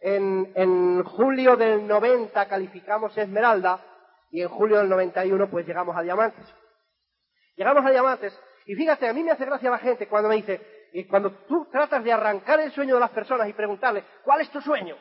[0.00, 3.80] en, julio del 90 calificamos Esmeralda,
[4.30, 6.44] y en julio del 91 pues llegamos a Diamantes.
[7.56, 10.60] Llegamos a Diamantes, y fíjate, a mí me hace gracia la gente cuando me dice,
[10.92, 14.50] y cuando tú tratas de arrancar el sueño de las personas y preguntarle, ¿cuál es
[14.50, 14.96] tu sueño?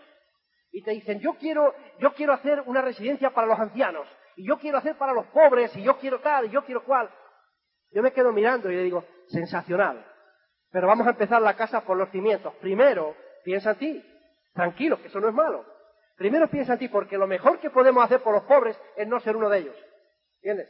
[0.72, 4.58] Y te dicen, yo quiero, yo quiero hacer una residencia para los ancianos, y yo
[4.58, 7.10] quiero hacer para los pobres, y yo quiero tal, y yo quiero cual.
[7.92, 10.06] Yo me quedo mirando y le digo, sensacional.
[10.72, 12.54] Pero vamos a empezar la casa por los cimientos.
[12.56, 14.06] Primero, piensa en ti.
[14.54, 15.66] Tranquilo, que eso no es malo.
[16.18, 19.20] Primero piensa en ti, porque lo mejor que podemos hacer por los pobres es no
[19.20, 19.76] ser uno de ellos.
[20.38, 20.68] ¿Entiendes?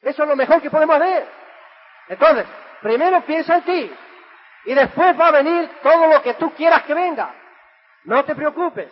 [0.00, 1.26] Eso es lo mejor que podemos hacer.
[2.08, 2.46] Entonces,
[2.80, 3.92] primero piensa en ti.
[4.64, 7.34] Y después va a venir todo lo que tú quieras que venga.
[8.04, 8.90] No te preocupes.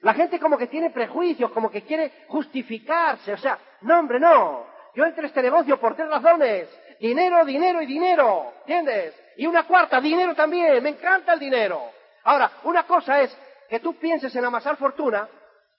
[0.00, 3.32] La gente como que tiene prejuicios, como que quiere justificarse.
[3.32, 4.66] O sea, no, hombre, no.
[4.94, 6.68] Yo entré a este negocio por tres razones.
[7.00, 8.52] Dinero, dinero y dinero.
[8.60, 9.14] ¿Entiendes?
[9.36, 10.82] Y una cuarta, dinero también.
[10.82, 11.82] Me encanta el dinero.
[12.24, 13.36] Ahora, una cosa es
[13.68, 15.28] que tú pienses en amasar fortuna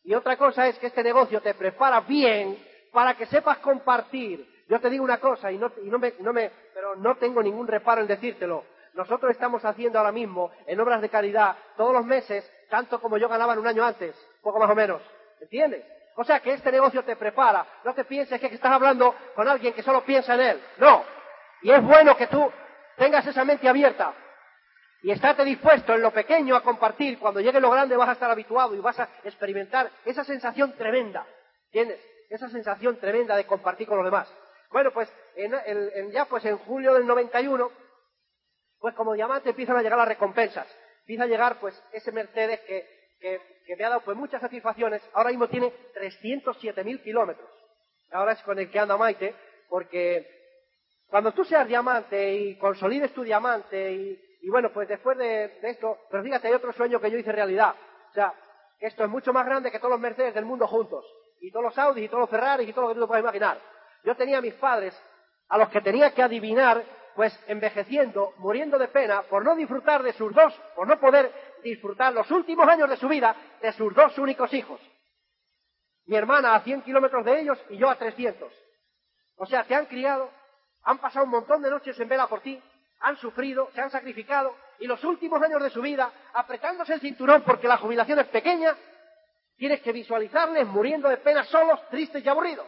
[0.03, 2.57] y otra cosa es que este negocio te prepara bien
[2.91, 4.47] para que sepas compartir.
[4.67, 7.41] Yo te digo una cosa y no, y no me, no me, pero no tengo
[7.41, 8.63] ningún reparo en decírtelo.
[8.93, 13.27] Nosotros estamos haciendo ahora mismo en obras de caridad todos los meses tanto como yo
[13.27, 15.01] ganaba en un año antes, poco más o menos.
[15.39, 15.83] ¿Entiendes?
[16.15, 17.65] O sea que este negocio te prepara.
[17.83, 20.63] No te pienses que estás hablando con alguien que solo piensa en él.
[20.77, 21.03] No.
[21.61, 22.51] Y es bueno que tú
[22.97, 24.13] tengas esa mente abierta.
[25.03, 27.19] Y estate dispuesto en lo pequeño a compartir.
[27.19, 31.25] Cuando llegue lo grande vas a estar habituado y vas a experimentar esa sensación tremenda.
[31.65, 31.99] ¿Entiendes?
[32.29, 34.33] Esa sensación tremenda de compartir con los demás.
[34.71, 37.71] Bueno, pues en, en- ya pues en julio del 91,
[38.79, 40.67] pues como diamante empiezan a llegar las recompensas.
[41.01, 45.01] Empieza a llegar pues ese Mercedes que, que me ha dado pues muchas satisfacciones.
[45.13, 47.49] Ahora mismo tiene 307.000 kilómetros.
[48.11, 49.35] Ahora es con el que anda Maite,
[49.67, 50.35] porque
[51.07, 53.91] cuando tú seas diamante y consolides tu diamante
[54.41, 57.75] y, bueno, pues después de, esto, pero fíjate, hay otro sueño que yo hice realidad.
[58.09, 58.33] O sea,
[58.79, 61.05] que esto es mucho más grande que todos los Mercedes del mundo juntos.
[61.41, 63.59] Y todos los Audis y todos los Ferraris y todo lo que tú puedas imaginar.
[64.03, 64.95] Yo tenía a mis padres,
[65.49, 66.83] a los que tenía que adivinar,
[67.15, 71.31] pues envejeciendo, muriendo de pena, por no disfrutar de sus dos, por no poder
[71.65, 74.79] disfrutar los últimos años de su vida de sus dos únicos hijos.
[76.05, 78.53] Mi hermana a 100 kilómetros de ellos y yo a 300.
[79.37, 80.29] O sea, te han criado,
[80.83, 82.61] han pasado un montón de noches en vela por ti,
[82.99, 87.41] han sufrido, se han sacrificado y los últimos años de su vida, apretándose el cinturón
[87.41, 88.75] porque la jubilación es pequeña,
[89.57, 92.67] tienes que visualizarles muriendo de pena solos, tristes y aburridos.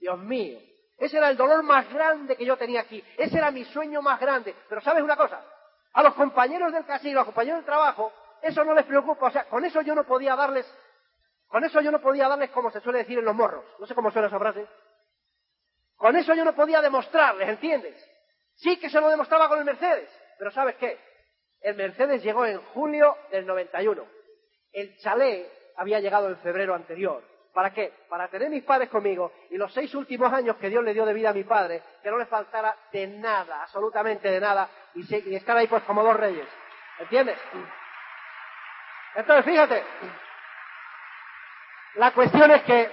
[0.00, 0.58] Dios mío,
[0.98, 4.18] ese era el dolor más grande que yo tenía aquí, ese era mi sueño más
[4.18, 4.54] grande.
[4.68, 5.44] Pero sabes una cosa,
[5.96, 9.30] a los compañeros del casino, a los compañeros del trabajo, eso no les preocupa, o
[9.30, 10.70] sea, con eso yo no podía darles,
[11.48, 13.94] con eso yo no podía darles como se suele decir en los morros, no sé
[13.94, 14.66] cómo suena esa frase.
[15.96, 17.96] Con eso yo no podía demostrarles, ¿entiendes?
[18.56, 21.00] Sí que se lo demostraba con el Mercedes, pero ¿sabes qué?
[21.62, 24.06] El Mercedes llegó en julio del 91.
[24.72, 27.24] El chalet había llegado en febrero anterior.
[27.56, 27.90] ¿Para qué?
[28.10, 31.14] Para tener mis padres conmigo y los seis últimos años que Dios le dio de
[31.14, 35.34] vida a mi padre, que no le faltara de nada, absolutamente de nada, y, se-
[35.34, 36.46] estar ahí pues como dos reyes.
[36.98, 37.38] ¿Entiendes?
[39.14, 39.82] Entonces, fíjate,
[41.94, 42.90] la cuestión es que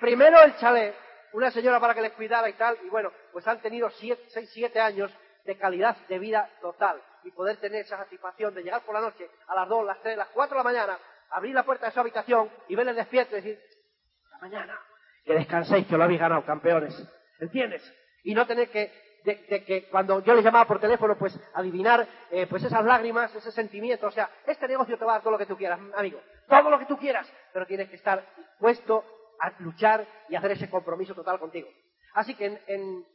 [0.00, 0.96] primero el chalet,
[1.34, 4.18] una señora para que les cuidara y tal, y bueno, pues han tenido seis,
[4.52, 8.96] siete años de calidad de vida total y poder tener esa satisfacción de llegar por
[8.96, 10.98] la noche a las dos, las tres, las cuatro de la mañana,
[11.30, 13.60] abrir la puerta de su habitación y verles despierto y decir,
[14.32, 14.78] la mañana,
[15.24, 16.94] que descanséis, que lo habéis ganado, campeones.
[17.38, 17.82] ¿Entiendes?
[18.24, 18.92] Y no tener que,
[19.24, 23.52] de, que cuando yo les llamaba por teléfono, pues adivinar eh, pues esas lágrimas, ese
[23.52, 24.06] sentimiento.
[24.06, 26.20] O sea, este negocio te va a dar todo lo que tú quieras, amigo.
[26.48, 27.30] Todo lo que tú quieras.
[27.52, 29.04] Pero tienes que estar dispuesto
[29.40, 31.68] a luchar y hacer ese compromiso total contigo.
[32.14, 33.06] Así que en, en,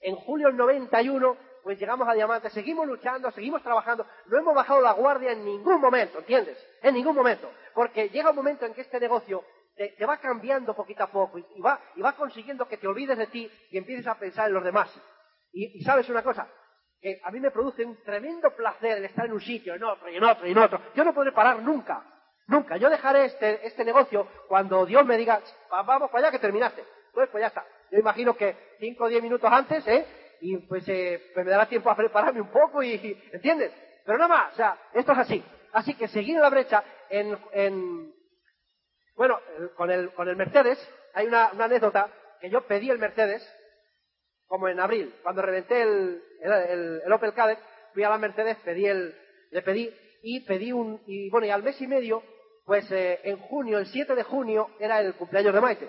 [0.00, 1.36] en julio del 91,
[1.66, 5.80] pues llegamos a Diamante, seguimos luchando, seguimos trabajando, no hemos bajado la guardia en ningún
[5.80, 6.56] momento, ¿entiendes?
[6.80, 7.50] En ningún momento.
[7.74, 9.42] Porque llega un momento en que este negocio
[9.74, 13.26] te, va cambiando poquito a poco y, va, y va consiguiendo que te olvides de
[13.26, 14.96] ti y empieces a pensar en los demás.
[15.52, 16.46] Y, sabes una cosa,
[17.00, 20.08] que a mí me produce un tremendo placer el estar en un sitio, en otro,
[20.08, 20.80] y en otro, y en otro.
[20.94, 22.00] Yo no podré parar nunca,
[22.46, 22.76] nunca.
[22.76, 25.40] Yo dejaré este, este negocio cuando Dios me diga,
[25.72, 26.84] "Va- vamos para allá que terminaste.
[27.08, 27.66] Entonces, pues ya está.
[27.90, 30.06] Yo imagino que cinco o diez minutos antes, ¿eh?
[30.40, 33.72] Y pues, eh, pues me dará tiempo a prepararme un poco y, ¿entiendes?
[34.04, 35.44] Pero nada más, o sea, esto es así.
[35.72, 38.14] Así que seguir en la brecha en, en
[39.16, 39.40] bueno,
[39.76, 40.78] con el, con el Mercedes,
[41.14, 42.10] hay una, una anécdota
[42.40, 43.42] que yo pedí el Mercedes,
[44.46, 47.58] como en abril, cuando reventé el, el, el- el Opel Kadett,
[47.94, 49.14] fui a la Mercedes, pedí el,
[49.50, 52.22] le pedí, y pedí un, y bueno, y al mes y medio,
[52.64, 55.88] pues eh, en junio, el 7 de junio, era el cumpleaños de Maite.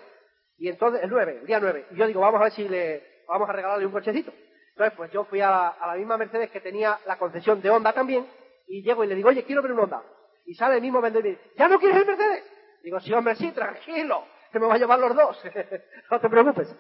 [0.58, 1.86] Y entonces, el 9, el día 9.
[1.92, 4.32] Y yo digo, vamos a ver si le, vamos a regalarle un cochecito.
[4.70, 8.28] Entonces, pues yo fui a la, misma Mercedes que tenía la concesión de Honda también,
[8.68, 10.04] y llego y le digo, oye, quiero ver un Honda.
[10.46, 12.44] Y sale el mismo vendedor y me dice, ¿ya no quieres el Mercedes?
[12.84, 15.44] Digo, sí, hombre, sí, tranquilo, que me va a llevar los dos.
[16.12, 16.76] no te preocupes.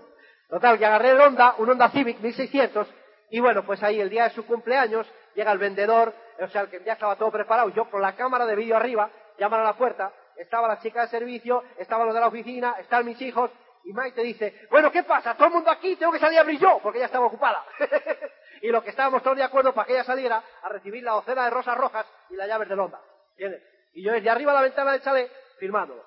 [0.47, 2.87] Total, que agarré el Honda, un Honda Civic 1600,
[3.31, 6.69] y bueno, pues ahí el día de su cumpleaños, llega el vendedor, o sea, el
[6.69, 9.73] que ya estaba todo preparado, yo con la cámara de vídeo arriba, llaman a la
[9.73, 13.51] puerta, estaba la chica de servicio, estaban los de la oficina, están mis hijos,
[13.87, 15.33] y Maite dice, bueno, ¿qué pasa?
[15.35, 17.65] Todo el mundo aquí, tengo que salir a abrir yo, porque ella estaba ocupada.
[18.61, 21.45] y lo que estábamos todos de acuerdo para que ella saliera a recibir la docena
[21.45, 22.99] de rosas rojas y las llaves del Honda.
[23.31, 23.63] ¿Entiendes?
[23.93, 26.03] Y yo desde arriba de la ventana del chalet, firmándolo.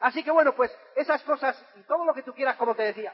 [0.00, 3.12] Así que bueno, pues esas cosas y todo lo que tú quieras, como te decía.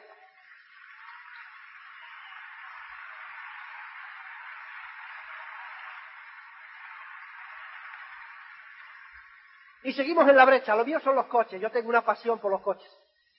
[9.83, 10.77] Y seguimos en la brecha.
[10.77, 11.61] Lo mío son los coches.
[11.61, 12.89] Yo tengo una pasión por los coches.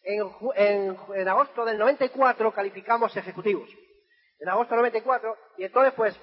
[0.06, 3.70] En, en en agosto del 94 calificamos ejecutivos.
[4.39, 5.38] En agosto del 94.
[5.58, 6.20] Y entonces, pues,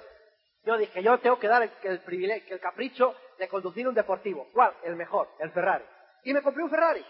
[0.63, 4.47] yo dije, yo tengo que dar el, el privilegio, el capricho de conducir un deportivo.
[4.53, 4.73] ¿Cuál?
[4.83, 5.83] El mejor, el Ferrari.
[6.23, 7.05] Y me compré un Ferrari.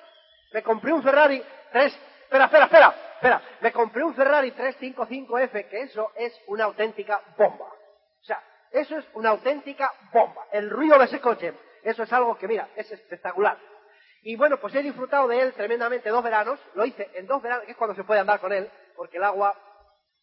[0.53, 1.99] Me compré un Ferrari 3...
[2.23, 3.41] Espera, espera, espera, espera.
[3.61, 7.65] Me compré un Ferrari 355F, que eso es una auténtica bomba.
[7.65, 10.47] O sea, eso es una auténtica bomba.
[10.51, 11.53] El ruido de ese coche,
[11.83, 13.57] eso es algo que, mira, es espectacular.
[14.23, 16.59] Y bueno, pues he disfrutado de él tremendamente dos veranos.
[16.75, 19.23] Lo hice en dos veranos, que es cuando se puede andar con él, porque el
[19.23, 19.53] agua,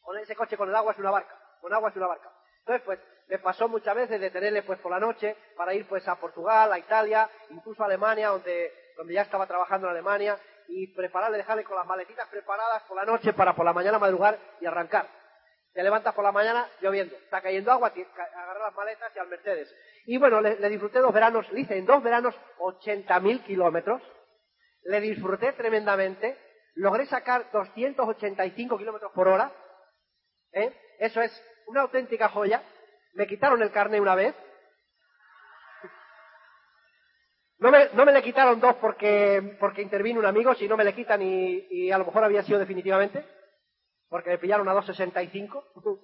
[0.01, 1.36] con ese coche con el agua es una barca.
[1.61, 2.30] Con agua es una barca.
[2.61, 2.98] Entonces, pues,
[3.28, 6.72] me pasó muchas veces de tenerle pues por la noche para ir pues a Portugal,
[6.72, 10.38] a Italia, incluso a Alemania, donde, donde ya estaba trabajando en Alemania.
[10.72, 14.38] y prepararle, dejarle con las maletitas preparadas por la noche para por la mañana madrugar
[14.61, 15.07] y arrancar.
[15.72, 19.74] Te levantas por la mañana lloviendo, está cayendo agua, agarrar las maletas y al Mercedes.
[20.07, 24.03] Y bueno, le, disfruté dos veranos, le hice en dos veranos 80.000 kilómetros,
[24.84, 26.38] le disfruté tremendamente,
[26.74, 29.53] logré sacar 285 kilómetros por hora,
[30.53, 30.74] ¿eh?
[30.98, 31.30] eso es
[31.66, 32.62] una auténtica joya,
[33.14, 34.34] me quitaron el carné una vez,
[37.59, 40.84] no me, no me le quitaron dos porque, porque intervino un amigo, si no me
[40.84, 43.22] le quitan y, y a lo mejor había sido definitivamente
[44.11, 45.64] porque me pillaron a 2.65.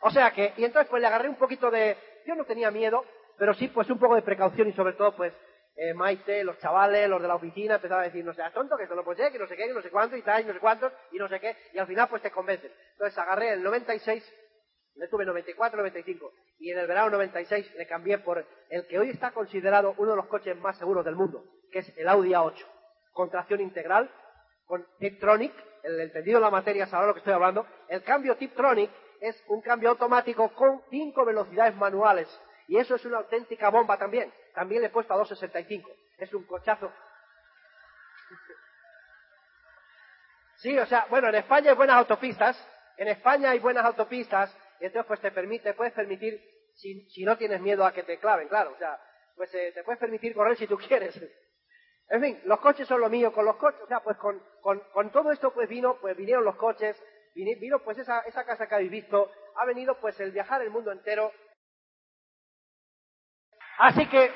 [0.00, 1.96] o sea que, y entonces pues le agarré un poquito de,
[2.26, 3.04] yo no tenía miedo,
[3.38, 5.32] pero sí pues un poco de precaución y sobre todo pues
[5.76, 8.84] eh, Maite, los chavales, los de la oficina empezaban a decir, no seas tonto, que
[8.84, 10.52] esto no puede que no sé qué, que no sé cuánto, y tal, y no
[10.52, 12.70] sé cuántos, y no sé qué, y al final pues te convencen.
[12.92, 14.32] Entonces agarré el 96,
[14.94, 19.10] le tuve 94, 95, y en el verano 96 le cambié por el que hoy
[19.10, 22.64] está considerado uno de los coches más seguros del mundo, que es el Audi A8,
[23.12, 24.08] con tracción integral,
[24.66, 25.52] con Tiptronic,
[25.82, 28.90] el entendido de la materia sabrá lo que estoy hablando, el cambio Tiptronic
[29.24, 32.28] es un cambio automático con cinco velocidades manuales.
[32.68, 34.32] Y eso es una auténtica bomba también.
[34.54, 35.90] También le he puesto a 265.
[36.18, 36.92] Es un cochazo.
[40.56, 42.68] Sí, o sea, bueno, en España hay buenas autopistas.
[42.96, 44.54] En España hay buenas autopistas.
[44.80, 46.40] Y entonces, pues te permite, puedes permitir,
[46.74, 48.72] si, si no tienes miedo a que te claven, claro.
[48.72, 49.00] O sea,
[49.36, 51.18] pues eh, te puedes permitir correr si tú quieres.
[52.08, 55.10] En fin, los coches son lo mío, con los coches, o sea, pues con, con,
[55.10, 57.02] todo esto pues vino, pues vinieron los coches,
[57.34, 60.92] vino, pues esa, esa casa que habéis visto, ha venido pues el viajar el mundo
[60.92, 61.32] entero.
[63.78, 64.30] Así que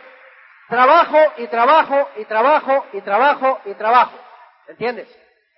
[0.69, 4.19] trabajo y trabajo y trabajo y trabajo y trabajo.
[4.67, 5.09] ¿Entiendes?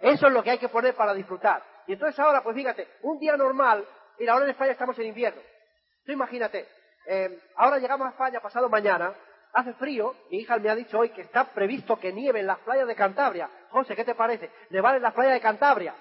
[0.01, 1.63] Eso es lo que hay que poner para disfrutar.
[1.87, 3.87] Y entonces ahora, pues fíjate, un día normal,
[4.19, 5.41] mira, ahora en España estamos en invierno.
[6.05, 6.69] Tú imagínate,
[7.07, 9.15] eh, ahora llegamos a España pasado mañana,
[9.53, 12.59] hace frío, mi hija me ha dicho hoy que está previsto que nieve en las
[12.61, 13.51] playas de Cantabria.
[13.71, 14.51] José, ¿qué te parece?
[14.71, 15.95] Nevar en las playas de Cantabria.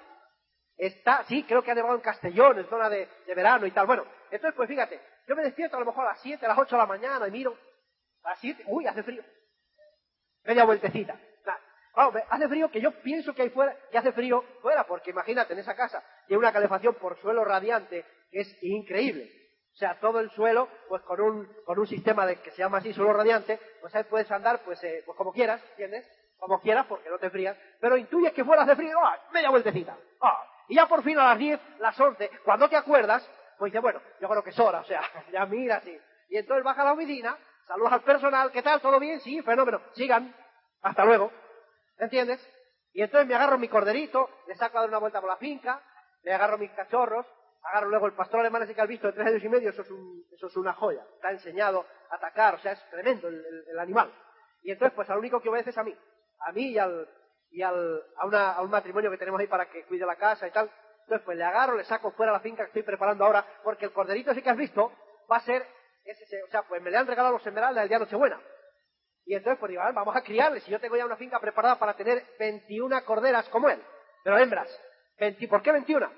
[0.79, 3.85] Está, sí, creo que ha nevado en Castellón, en zona de, verano y tal.
[3.85, 6.57] Bueno, entonces, pues fíjate, yo me despierto a lo mejor a las 7, a las
[6.57, 7.57] 8 de la mañana y miro,
[8.23, 9.21] a las 7, uy, hace frío.
[10.45, 11.19] Media vueltecita.
[11.93, 15.51] Vamos, hace frío que yo pienso que hay fuera, que hace frío fuera, porque imagínate,
[15.51, 19.29] en esa casa tiene una calefacción por suelo radiante que es increíble.
[19.73, 22.77] O sea, todo el suelo, pues con un, con un sistema de, que se llama
[22.77, 26.07] así suelo radiante, pues ahí puedes andar pues, eh, pues como quieras, ¿entiendes?
[26.37, 29.17] Como quieras, porque no te frías, pero intuyes que fuera de frío, ¡ah!
[29.33, 30.48] media vueltecita, ¡ah!
[30.69, 34.01] Y ya por fin a las 10, las 11, cuando te acuerdas, pues dices, bueno,
[34.21, 35.01] yo creo que es hora, o sea,
[35.33, 35.99] ya mira así.
[36.29, 38.79] Y entonces baja a la oficina, saludas al personal, ¿qué tal?
[38.79, 39.19] ¿Todo bien?
[39.19, 40.33] Sí, fenómeno, sigan,
[40.83, 41.31] hasta luego,
[41.97, 42.39] ¿entiendes?
[42.93, 45.81] Y entonces me agarro mi corderito, le saco a dar una vuelta por la finca,
[46.21, 47.25] le agarro mis cachorros,
[47.63, 49.81] agarro luego el pastor alemán ese que has visto de tres años y medio, eso
[49.81, 51.03] es, un, eso es una joya.
[51.15, 54.13] Está enseñado a atacar, o sea, es tremendo el, animal.
[54.61, 55.95] Y entonces, pues al único que obedece es a mí.
[56.41, 57.07] A mí y al,
[57.51, 60.47] y al, a, una, a un matrimonio que tenemos ahí para que cuide la casa
[60.47, 60.69] y tal.
[61.01, 63.91] Entonces, pues le agarro, le saco fuera la finca que estoy preparando ahora, porque el
[63.91, 64.91] corderito ese que has visto
[65.31, 65.65] va a ser,
[66.05, 68.39] ese, o sea, pues me le han regalado los esmeraldas el día Nochebuena.
[69.25, 71.95] Y entonces, pues digo, vamos a criarle, si yo tengo ya una finca preparada para
[71.95, 73.81] tener 21 corderas como él,
[74.23, 74.69] pero hembras.
[75.49, 76.11] ¿Por qué 21?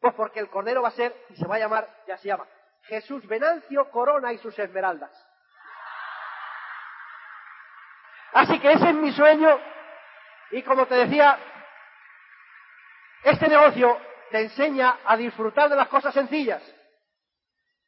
[0.00, 2.46] Pues porque el cordero va a ser, y se va a llamar, ya se llama,
[2.82, 5.10] Jesús Venancio Corona y sus esmeraldas.
[8.32, 9.58] Así que ese es mi sueño
[10.50, 11.38] y como te decía,
[13.24, 13.98] este negocio
[14.30, 16.62] te enseña a disfrutar de las cosas sencillas.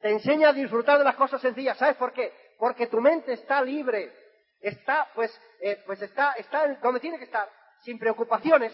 [0.00, 1.76] Te enseña a disfrutar de las cosas sencillas.
[1.78, 2.32] ¿Sabes por qué?
[2.58, 4.12] Porque tu mente está libre.
[4.60, 7.48] Está, pues, eh, pues está, está donde tiene que estar.
[7.82, 8.72] Sin preocupaciones,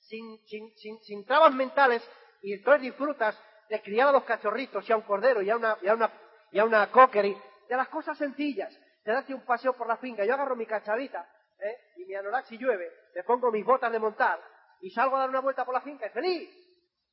[0.00, 2.02] sin, sin, sin, sin trabas mentales,
[2.42, 5.76] y entonces disfrutas de criar a dos cachorritos y a un cordero y a una,
[5.80, 6.10] y a una,
[6.50, 8.76] y a una de las cosas sencillas.
[9.04, 11.26] Te das un paseo por la finca, yo agarro mi cacharita
[11.58, 11.76] ¿eh?
[11.96, 14.40] y mi anorak si llueve, le pongo mis botas de montar
[14.80, 16.50] y salgo a dar una vuelta por la finca y feliz,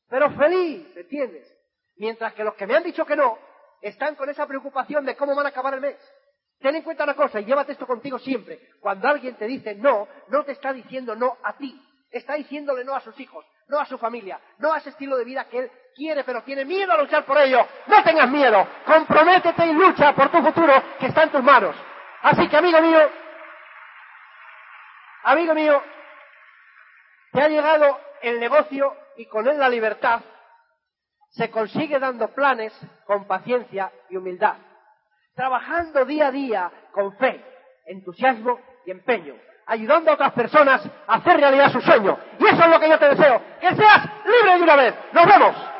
[0.09, 1.53] pero feliz, ¿me entiendes?
[1.97, 3.37] Mientras que los que me han dicho que no
[3.81, 5.97] están con esa preocupación de cómo van a acabar el mes.
[6.59, 8.59] Ten en cuenta una cosa y llévate esto contigo siempre.
[8.79, 11.79] Cuando alguien te dice no, no te está diciendo no a ti,
[12.09, 15.25] está diciéndole no a sus hijos, no a su familia, no a ese estilo de
[15.25, 17.59] vida que él quiere, pero tiene miedo a luchar por ello.
[17.87, 21.75] No tengas miedo, comprométete y lucha por tu futuro que está en tus manos.
[22.21, 22.99] Así que, amigo mío,
[25.23, 25.81] amigo mío,
[27.31, 30.21] te ha llegado el negocio y con él la libertad.
[31.29, 32.73] Se consigue dando planes
[33.05, 34.55] con paciencia y humildad,
[35.35, 37.43] trabajando día a día con fe,
[37.85, 39.35] entusiasmo y empeño
[39.67, 42.17] ayudando a otras personas a hacer realidad su sueño.
[42.39, 44.95] Y eso es lo que yo te deseo, que seas libre de una vez.
[45.11, 45.76] Nos vemos.